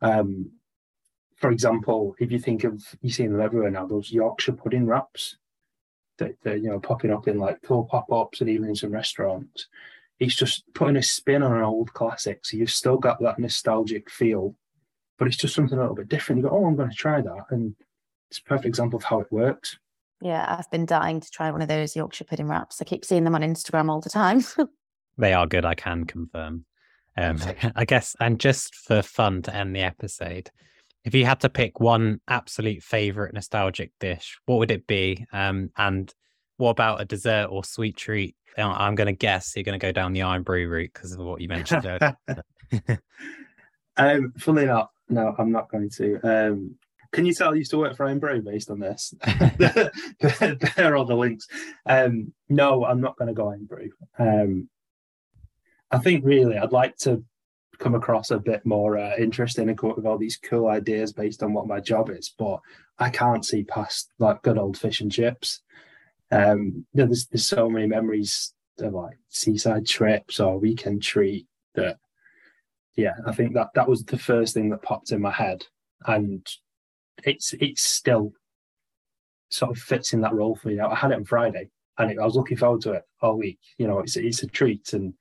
Um, 0.02 0.52
for 1.38 1.50
example, 1.52 2.16
if 2.20 2.32
you 2.32 2.40
think 2.40 2.64
of 2.64 2.84
you 3.02 3.10
see 3.10 3.26
them 3.26 3.42
everywhere 3.42 3.72
now, 3.72 3.88
those 3.88 4.12
Yorkshire 4.12 4.54
pudding 4.54 4.86
wraps 4.86 5.38
that 6.18 6.36
they're 6.44 6.58
you 6.58 6.70
know 6.70 6.80
popping 6.80 7.12
up 7.12 7.28
in 7.28 7.40
like 7.40 7.62
cool 7.64 7.86
pop-ups 7.86 8.42
and 8.42 8.50
even 8.50 8.70
in 8.70 8.76
some 8.76 8.92
restaurants. 8.92 9.68
It's 10.20 10.36
just 10.36 10.72
putting 10.76 10.98
a 10.98 11.04
spin 11.04 11.42
on 11.42 11.58
an 11.58 11.64
old 11.64 11.94
classic. 11.94 12.46
So 12.46 12.56
you've 12.56 12.70
still 12.70 12.98
got 12.98 13.20
that 13.22 13.40
nostalgic 13.40 14.08
feel, 14.08 14.56
but 15.18 15.28
it's 15.28 15.38
just 15.38 15.56
something 15.56 15.76
a 15.76 15.82
little 15.82 15.96
bit 15.96 16.10
different. 16.10 16.44
You 16.44 16.48
go, 16.48 16.56
oh, 16.56 16.66
I'm 16.66 16.76
going 16.76 16.92
to 16.92 16.96
try 16.96 17.22
that. 17.22 17.46
And 17.50 17.76
it's 18.30 18.38
a 18.38 18.44
perfect 18.44 18.68
example 18.68 18.98
of 18.98 19.04
how 19.04 19.20
it 19.22 19.32
works. 19.32 19.80
Yeah, 20.22 20.56
I've 20.58 20.70
been 20.70 20.86
dying 20.86 21.20
to 21.20 21.32
try 21.32 21.50
one 21.52 21.62
of 21.62 21.68
those 21.68 21.96
Yorkshire 21.96 22.26
pudding 22.26 22.48
wraps. 22.48 22.82
I 22.82 22.86
keep 22.86 23.04
seeing 23.04 23.24
them 23.24 23.36
on 23.36 23.42
Instagram 23.42 23.90
all 23.90 24.02
the 24.02 24.10
time. 24.10 24.44
they 25.18 25.34
are 25.34 25.48
good, 25.48 25.66
I 25.66 25.76
can 25.76 26.06
confirm. 26.06 26.66
Um, 27.18 27.40
I 27.76 27.86
guess, 27.86 28.16
and 28.20 28.40
just 28.40 28.76
for 28.76 29.02
fun 29.02 29.42
to 29.44 29.56
end 29.56 29.76
the 29.76 29.82
episode, 29.82 30.52
if 31.04 31.16
you 31.16 31.26
had 31.26 31.40
to 31.42 31.50
pick 31.50 31.80
one 31.80 32.22
absolute 32.28 32.84
favorite 32.84 33.34
nostalgic 33.34 33.92
dish, 34.00 34.40
what 34.46 34.60
would 34.60 34.72
it 34.72 34.86
be? 34.86 35.26
Um, 35.34 35.72
and 35.76 36.14
what 36.58 36.70
about 36.72 37.02
a 37.02 37.06
dessert 37.06 37.48
or 37.50 37.64
sweet 37.64 37.98
treat? 37.98 38.36
I'm 38.58 38.96
going 38.96 39.08
to 39.08 39.14
guess 39.14 39.54
you're 39.56 39.64
going 39.64 39.80
to 39.80 39.84
go 39.86 39.92
down 39.92 40.14
the 40.14 40.24
Irn-Bru 40.24 40.68
route 40.68 40.92
because 40.94 41.14
of 41.14 41.20
what 41.20 41.42
you 41.42 41.48
mentioned. 41.48 41.86
um, 43.98 44.34
funnily 44.38 44.66
enough, 44.66 44.90
no, 45.10 45.34
I'm 45.38 45.52
not 45.52 45.72
going 45.72 45.90
to. 45.98 46.20
Um, 46.24 46.76
can 47.12 47.26
you 47.26 47.34
tell 47.34 47.52
I 47.52 47.56
used 47.56 47.72
to 47.72 47.78
work 47.78 47.98
for 47.98 48.06
Irn-Bru 48.06 48.42
based 48.42 48.70
on 48.70 48.80
this? 48.80 49.14
there 49.58 49.92
are 50.78 50.96
all 50.96 51.06
the 51.06 51.16
links. 51.16 51.48
Um, 51.86 52.34
no, 52.50 52.86
I'm 52.86 53.02
not 53.02 53.18
going 53.18 53.28
to 53.28 53.34
go 53.34 53.52
Irn-Bru. 53.52 53.90
Um, 54.18 54.70
I 55.92 55.98
think 55.98 56.24
really 56.24 56.58
I'd 56.58 56.72
like 56.72 56.96
to 57.00 57.24
come 57.80 57.96
across 57.96 58.32
a 58.32 58.40
bit 58.40 58.66
more 58.66 58.98
uh, 58.98 59.16
interesting 59.18 59.68
and 59.68 59.78
come 59.78 59.90
up 59.90 59.98
with 59.98 60.06
all 60.06 60.18
these 60.18 60.38
cool 60.38 60.70
ideas 60.70 61.12
based 61.12 61.44
on 61.44 61.54
what 61.54 61.68
my 61.68 61.80
job 61.80 62.10
is. 62.10 62.34
But 62.38 62.60
I 62.98 63.10
can't 63.10 63.46
see 63.46 63.64
past 63.64 64.12
like 64.20 64.42
good 64.44 64.58
old 64.58 64.78
fish 64.78 65.02
and 65.02 65.12
chips. 65.12 65.62
Um, 66.32 66.86
you 66.94 67.02
know, 67.02 67.06
there's 67.08 67.28
there's 67.28 67.46
so 67.46 67.70
many 67.70 67.88
memories 67.88 68.54
of 68.80 68.94
like 68.94 69.18
seaside 69.30 69.86
trips 69.86 70.40
or 70.40 70.60
weekend 70.60 71.04
treat 71.04 71.48
that. 71.76 71.98
Yeah, 72.96 73.14
I 73.26 73.32
think 73.32 73.54
that 73.54 73.70
that 73.76 73.88
was 73.88 74.04
the 74.04 74.18
first 74.18 74.54
thing 74.54 74.70
that 74.70 74.84
popped 74.84 75.12
in 75.12 75.22
my 75.22 75.32
head, 75.32 75.66
and 76.06 76.46
it's 77.26 77.54
it's 77.54 77.82
still 77.82 78.34
sort 79.50 79.72
of 79.72 79.78
fits 79.82 80.14
in 80.14 80.22
that 80.22 80.34
role 80.34 80.56
for 80.56 80.70
me 80.70 80.76
now. 80.76 80.90
I 80.90 80.96
had 80.96 81.12
it 81.12 81.16
on 81.16 81.26
Friday, 81.26 81.70
and 81.98 82.12
it, 82.12 82.20
I 82.20 82.26
was 82.26 82.36
looking 82.36 82.58
forward 82.58 82.82
to 82.82 82.94
it 82.94 83.04
all 83.22 83.38
week. 83.38 83.60
You 83.78 83.88
know, 83.88 84.00
it's 84.00 84.18
it's 84.18 84.44
a 84.44 84.48
treat, 84.48 84.94
and 84.94 85.14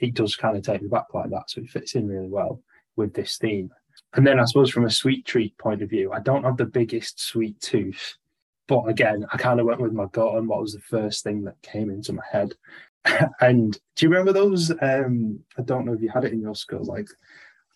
it 0.00 0.14
does 0.14 0.36
kind 0.36 0.56
of 0.56 0.62
take 0.62 0.82
me 0.82 0.88
back 0.88 1.12
like 1.14 1.30
that. 1.30 1.50
So 1.50 1.60
it 1.60 1.70
fits 1.70 1.94
in 1.94 2.08
really 2.08 2.28
well 2.28 2.62
with 2.96 3.14
this 3.14 3.38
theme. 3.38 3.70
And 4.14 4.26
then 4.26 4.40
I 4.40 4.44
suppose 4.44 4.70
from 4.70 4.86
a 4.86 4.90
sweet 4.90 5.24
treat 5.24 5.56
point 5.58 5.82
of 5.82 5.90
view, 5.90 6.12
I 6.12 6.20
don't 6.20 6.44
have 6.44 6.56
the 6.56 6.64
biggest 6.64 7.20
sweet 7.20 7.60
tooth. 7.60 8.16
But 8.66 8.84
again, 8.84 9.26
I 9.32 9.36
kind 9.36 9.60
of 9.60 9.66
went 9.66 9.80
with 9.80 9.92
my 9.92 10.06
gut 10.12 10.36
and 10.36 10.48
what 10.48 10.60
was 10.60 10.72
the 10.72 10.80
first 10.80 11.24
thing 11.24 11.42
that 11.44 11.60
came 11.62 11.90
into 11.90 12.12
my 12.12 12.22
head. 12.30 12.54
and 13.40 13.78
do 13.96 14.06
you 14.06 14.10
remember 14.10 14.32
those? 14.32 14.70
Um, 14.82 15.40
I 15.58 15.62
don't 15.62 15.86
know 15.86 15.92
if 15.92 16.00
you 16.00 16.08
had 16.08 16.24
it 16.24 16.32
in 16.32 16.40
your 16.40 16.54
school, 16.54 16.84
like 16.84 17.08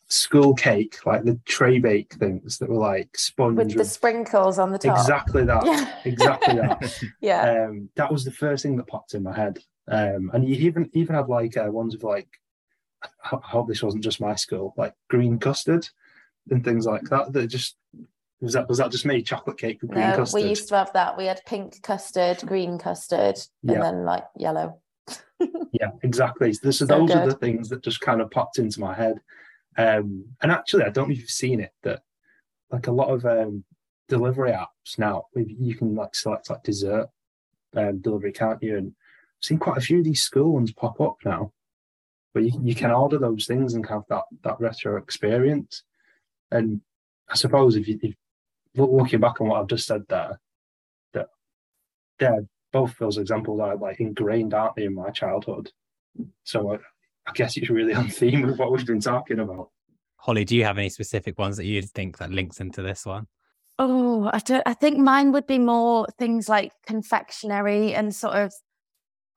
school 0.08 0.54
cake, 0.54 1.04
like 1.06 1.24
the 1.24 1.38
tray 1.44 1.78
bake 1.78 2.14
things 2.14 2.58
that 2.58 2.68
were 2.68 2.76
like 2.76 3.16
sponge 3.16 3.56
with 3.56 3.74
the 3.74 3.84
sprinkles 3.84 4.58
on 4.58 4.70
the 4.70 4.78
top. 4.78 4.98
Exactly 4.98 5.44
that. 5.44 5.64
Yeah. 5.64 5.94
Exactly 6.04 6.54
that. 6.54 7.02
yeah. 7.20 7.66
Um, 7.66 7.88
that 7.96 8.12
was 8.12 8.24
the 8.24 8.30
first 8.30 8.62
thing 8.62 8.76
that 8.76 8.86
popped 8.86 9.14
in 9.14 9.22
my 9.22 9.34
head. 9.34 9.58
Um, 9.88 10.30
and 10.32 10.48
you 10.48 10.56
even 10.56 10.90
even 10.94 11.14
had 11.14 11.28
like 11.28 11.56
uh, 11.56 11.70
ones 11.70 11.94
with 11.94 12.04
like, 12.04 12.28
I 13.02 13.38
hope 13.42 13.68
this 13.68 13.82
wasn't 13.82 14.04
just 14.04 14.20
my 14.20 14.34
school, 14.34 14.74
like 14.76 14.94
green 15.08 15.38
custard 15.38 15.88
and 16.50 16.64
things 16.64 16.86
like 16.86 17.02
that. 17.04 17.32
That 17.32 17.48
just 17.48 17.76
was 18.40 18.52
that 18.54 18.68
was 18.68 18.78
that 18.78 18.90
just 18.90 19.06
me 19.06 19.22
chocolate 19.22 19.58
cake 19.58 19.82
with 19.82 19.90
green 19.90 20.08
no, 20.08 20.16
custard? 20.16 20.42
We 20.42 20.48
used 20.48 20.68
to 20.68 20.76
have 20.76 20.92
that. 20.92 21.16
We 21.16 21.26
had 21.26 21.40
pink 21.46 21.82
custard, 21.82 22.38
green 22.46 22.78
custard, 22.78 23.36
and 23.62 23.72
yeah. 23.72 23.80
then 23.80 24.04
like 24.04 24.24
yellow. 24.36 24.80
yeah, 25.72 25.90
exactly. 26.02 26.52
So, 26.52 26.70
so 26.70 26.86
those 26.86 27.08
good. 27.08 27.18
are 27.18 27.26
the 27.26 27.34
things 27.34 27.68
that 27.68 27.82
just 27.82 28.00
kind 28.00 28.20
of 28.20 28.30
popped 28.30 28.58
into 28.58 28.80
my 28.80 28.94
head. 28.94 29.20
Um, 29.76 30.24
and 30.40 30.52
actually, 30.52 30.84
I 30.84 30.90
don't 30.90 31.08
know 31.08 31.12
if 31.12 31.20
you've 31.20 31.30
seen 31.30 31.60
it 31.60 31.72
that 31.82 32.02
like 32.70 32.86
a 32.86 32.92
lot 32.92 33.08
of 33.08 33.24
um, 33.24 33.64
delivery 34.08 34.52
apps 34.52 34.98
now, 34.98 35.26
you 35.34 35.74
can 35.74 35.94
like 35.94 36.14
select 36.14 36.50
like 36.50 36.62
dessert 36.62 37.08
um, 37.76 38.00
delivery, 38.00 38.32
can't 38.32 38.62
you? 38.62 38.76
And 38.76 38.94
seen 39.40 39.58
quite 39.58 39.78
a 39.78 39.80
few 39.80 39.98
of 39.98 40.04
these 40.04 40.22
school 40.22 40.54
ones 40.54 40.72
pop 40.72 41.00
up 41.00 41.16
now, 41.24 41.52
where 42.32 42.44
you, 42.44 42.52
you 42.62 42.74
can 42.74 42.90
order 42.90 43.18
those 43.18 43.46
things 43.46 43.74
and 43.74 43.86
have 43.88 44.02
that 44.08 44.24
that 44.42 44.60
retro 44.60 44.96
experience. 44.96 45.82
And 46.50 46.80
I 47.28 47.34
suppose 47.34 47.76
if 47.76 47.88
you 47.88 47.98
if, 48.02 48.14
looking 48.74 49.20
back 49.20 49.40
on 49.40 49.48
what 49.48 49.60
I've 49.60 49.68
just 49.68 49.86
said 49.86 50.02
there, 50.08 50.40
that 51.12 51.28
yeah, 52.20 52.40
both 52.72 52.96
those 52.98 53.18
examples 53.18 53.60
are 53.60 53.76
like 53.76 54.00
ingrained, 54.00 54.54
aren't 54.54 54.76
they, 54.76 54.84
in 54.84 54.94
my 54.94 55.10
childhood? 55.10 55.70
So 56.44 56.74
I, 56.74 56.78
I 57.26 57.32
guess 57.32 57.56
it's 57.56 57.70
really 57.70 57.94
on 57.94 58.08
theme 58.08 58.42
with 58.42 58.58
what 58.58 58.70
we've 58.70 58.86
been 58.86 59.00
talking 59.00 59.40
about. 59.40 59.70
Holly, 60.16 60.44
do 60.44 60.56
you 60.56 60.64
have 60.64 60.78
any 60.78 60.88
specific 60.88 61.38
ones 61.38 61.56
that 61.56 61.66
you 61.66 61.82
think 61.82 62.18
that 62.18 62.30
links 62.30 62.60
into 62.60 62.82
this 62.82 63.04
one? 63.04 63.26
Oh, 63.78 64.30
I 64.32 64.38
don't. 64.38 64.62
I 64.66 64.74
think 64.74 64.98
mine 64.98 65.32
would 65.32 65.46
be 65.46 65.58
more 65.58 66.06
things 66.18 66.48
like 66.48 66.72
confectionery 66.86 67.92
and 67.94 68.14
sort 68.14 68.34
of 68.34 68.52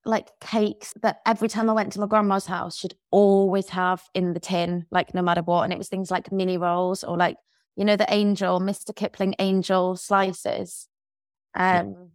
like 0.06 0.30
cakes 0.39 0.93
that 1.02 1.19
every 1.26 1.50
time 1.50 1.69
I 1.69 1.73
went 1.73 1.91
to 1.93 2.00
my 2.00 2.08
grandma's 2.08 2.45
house, 2.45 2.78
she'd 2.78 2.95
always 3.12 3.69
have 3.69 4.04
in 4.13 4.34
the 4.34 4.39
tin, 4.39 4.86
like 4.91 5.13
no 5.13 5.21
matter 5.21 5.41
what. 5.41 5.63
And 5.63 5.73
it 5.73 5.78
was 5.78 5.89
things 5.89 6.12
like 6.12 6.32
mini 6.32 6.58
rolls 6.58 7.04
or 7.04 7.17
like, 7.17 7.38
you 7.76 7.84
know, 7.84 7.95
the 7.95 8.12
angel, 8.13 8.60
Mr. 8.60 8.95
Kipling 8.95 9.36
angel 9.39 9.97
slices. 9.97 10.88
Um, 11.56 12.10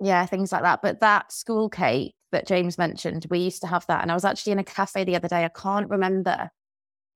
yeah. 0.00 0.22
yeah, 0.22 0.26
things 0.26 0.52
like 0.52 0.62
that. 0.62 0.82
But 0.82 1.00
that 1.00 1.32
school 1.32 1.68
cake 1.68 2.14
that 2.32 2.46
James 2.46 2.78
mentioned, 2.78 3.26
we 3.30 3.38
used 3.38 3.60
to 3.62 3.66
have 3.66 3.86
that. 3.86 4.02
And 4.02 4.10
I 4.10 4.14
was 4.14 4.24
actually 4.24 4.52
in 4.52 4.58
a 4.58 4.64
cafe 4.64 5.04
the 5.04 5.16
other 5.16 5.28
day. 5.28 5.44
I 5.44 5.48
can't 5.48 5.90
remember 5.90 6.50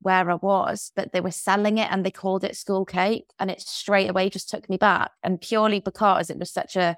where 0.00 0.30
I 0.30 0.34
was, 0.34 0.92
but 0.94 1.12
they 1.12 1.20
were 1.20 1.30
selling 1.30 1.78
it 1.78 1.90
and 1.90 2.04
they 2.04 2.10
called 2.10 2.44
it 2.44 2.56
school 2.56 2.84
cake. 2.84 3.30
And 3.38 3.50
it 3.50 3.60
straight 3.60 4.10
away 4.10 4.30
just 4.30 4.50
took 4.50 4.68
me 4.68 4.76
back. 4.76 5.12
And 5.22 5.40
purely 5.40 5.80
because 5.80 6.30
it 6.30 6.38
was 6.38 6.50
such 6.50 6.76
a 6.76 6.96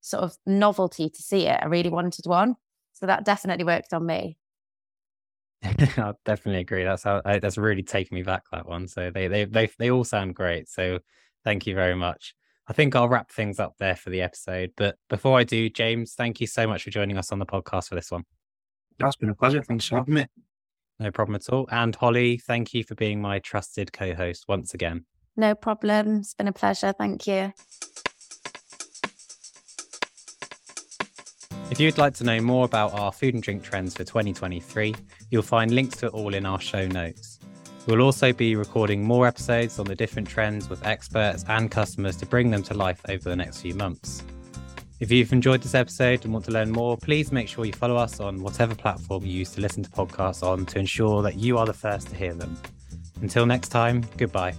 sort 0.00 0.24
of 0.24 0.36
novelty 0.46 1.08
to 1.08 1.22
see 1.22 1.46
it. 1.46 1.58
I 1.62 1.66
really 1.66 1.90
wanted 1.90 2.26
one. 2.26 2.56
So 2.94 3.06
that 3.06 3.24
definitely 3.24 3.64
worked 3.64 3.92
on 3.92 4.06
me. 4.06 4.38
I 5.62 6.14
definitely 6.24 6.60
agree. 6.60 6.84
That's 6.84 7.02
how 7.02 7.20
that's 7.24 7.58
really 7.58 7.82
taken 7.82 8.14
me 8.14 8.22
back 8.22 8.44
that 8.52 8.66
one. 8.66 8.86
So 8.86 9.10
they 9.10 9.28
they 9.28 9.44
they 9.44 9.68
they 9.78 9.90
all 9.90 10.04
sound 10.04 10.34
great. 10.34 10.68
So 10.68 11.00
thank 11.44 11.66
you 11.66 11.74
very 11.74 11.94
much. 11.94 12.34
I 12.68 12.74
think 12.74 12.94
I'll 12.94 13.08
wrap 13.08 13.30
things 13.30 13.58
up 13.58 13.76
there 13.78 13.96
for 13.96 14.10
the 14.10 14.20
episode. 14.20 14.72
But 14.76 14.96
before 15.08 15.38
I 15.38 15.44
do, 15.44 15.70
James, 15.70 16.12
thank 16.12 16.38
you 16.40 16.46
so 16.46 16.66
much 16.66 16.84
for 16.84 16.90
joining 16.90 17.16
us 17.16 17.32
on 17.32 17.38
the 17.38 17.46
podcast 17.46 17.88
for 17.88 17.94
this 17.94 18.10
one. 18.10 18.24
That's 18.98 19.16
been 19.16 19.30
a 19.30 19.34
pleasure. 19.34 19.62
Thanks 19.62 19.86
for 19.86 19.96
having 19.96 20.14
me. 20.14 20.26
No 21.00 21.10
problem 21.10 21.36
at 21.36 21.48
all. 21.48 21.66
And 21.70 21.94
Holly, 21.94 22.36
thank 22.36 22.74
you 22.74 22.84
for 22.84 22.94
being 22.94 23.22
my 23.22 23.38
trusted 23.38 23.92
co 23.92 24.14
host 24.14 24.44
once 24.48 24.74
again. 24.74 25.06
No 25.36 25.54
problem. 25.54 26.18
It's 26.18 26.34
been 26.34 26.48
a 26.48 26.52
pleasure. 26.52 26.92
Thank 26.92 27.26
you. 27.26 27.52
If 31.70 31.78
you'd 31.78 31.98
like 31.98 32.14
to 32.14 32.24
know 32.24 32.40
more 32.40 32.64
about 32.64 32.92
our 32.94 33.12
food 33.12 33.34
and 33.34 33.42
drink 33.42 33.62
trends 33.62 33.94
for 33.94 34.02
2023, 34.02 34.94
you'll 35.30 35.42
find 35.42 35.70
links 35.70 35.98
to 35.98 36.06
it 36.06 36.12
all 36.12 36.34
in 36.34 36.44
our 36.44 36.60
show 36.60 36.86
notes. 36.86 37.27
We'll 37.86 38.02
also 38.02 38.32
be 38.32 38.54
recording 38.54 39.02
more 39.02 39.26
episodes 39.26 39.78
on 39.78 39.86
the 39.86 39.94
different 39.94 40.28
trends 40.28 40.68
with 40.68 40.84
experts 40.84 41.44
and 41.48 41.70
customers 41.70 42.16
to 42.16 42.26
bring 42.26 42.50
them 42.50 42.62
to 42.64 42.74
life 42.74 43.00
over 43.08 43.28
the 43.28 43.36
next 43.36 43.62
few 43.62 43.74
months. 43.74 44.22
If 45.00 45.12
you've 45.12 45.32
enjoyed 45.32 45.62
this 45.62 45.74
episode 45.74 46.24
and 46.24 46.32
want 46.32 46.44
to 46.46 46.50
learn 46.50 46.70
more, 46.70 46.96
please 46.96 47.30
make 47.30 47.48
sure 47.48 47.64
you 47.64 47.72
follow 47.72 47.96
us 47.96 48.18
on 48.18 48.42
whatever 48.42 48.74
platform 48.74 49.24
you 49.24 49.32
use 49.32 49.50
to 49.52 49.60
listen 49.60 49.82
to 49.84 49.90
podcasts 49.90 50.42
on 50.42 50.66
to 50.66 50.78
ensure 50.78 51.22
that 51.22 51.36
you 51.36 51.56
are 51.56 51.66
the 51.66 51.72
first 51.72 52.08
to 52.08 52.16
hear 52.16 52.34
them. 52.34 52.56
Until 53.22 53.46
next 53.46 53.68
time, 53.68 54.04
goodbye. 54.16 54.54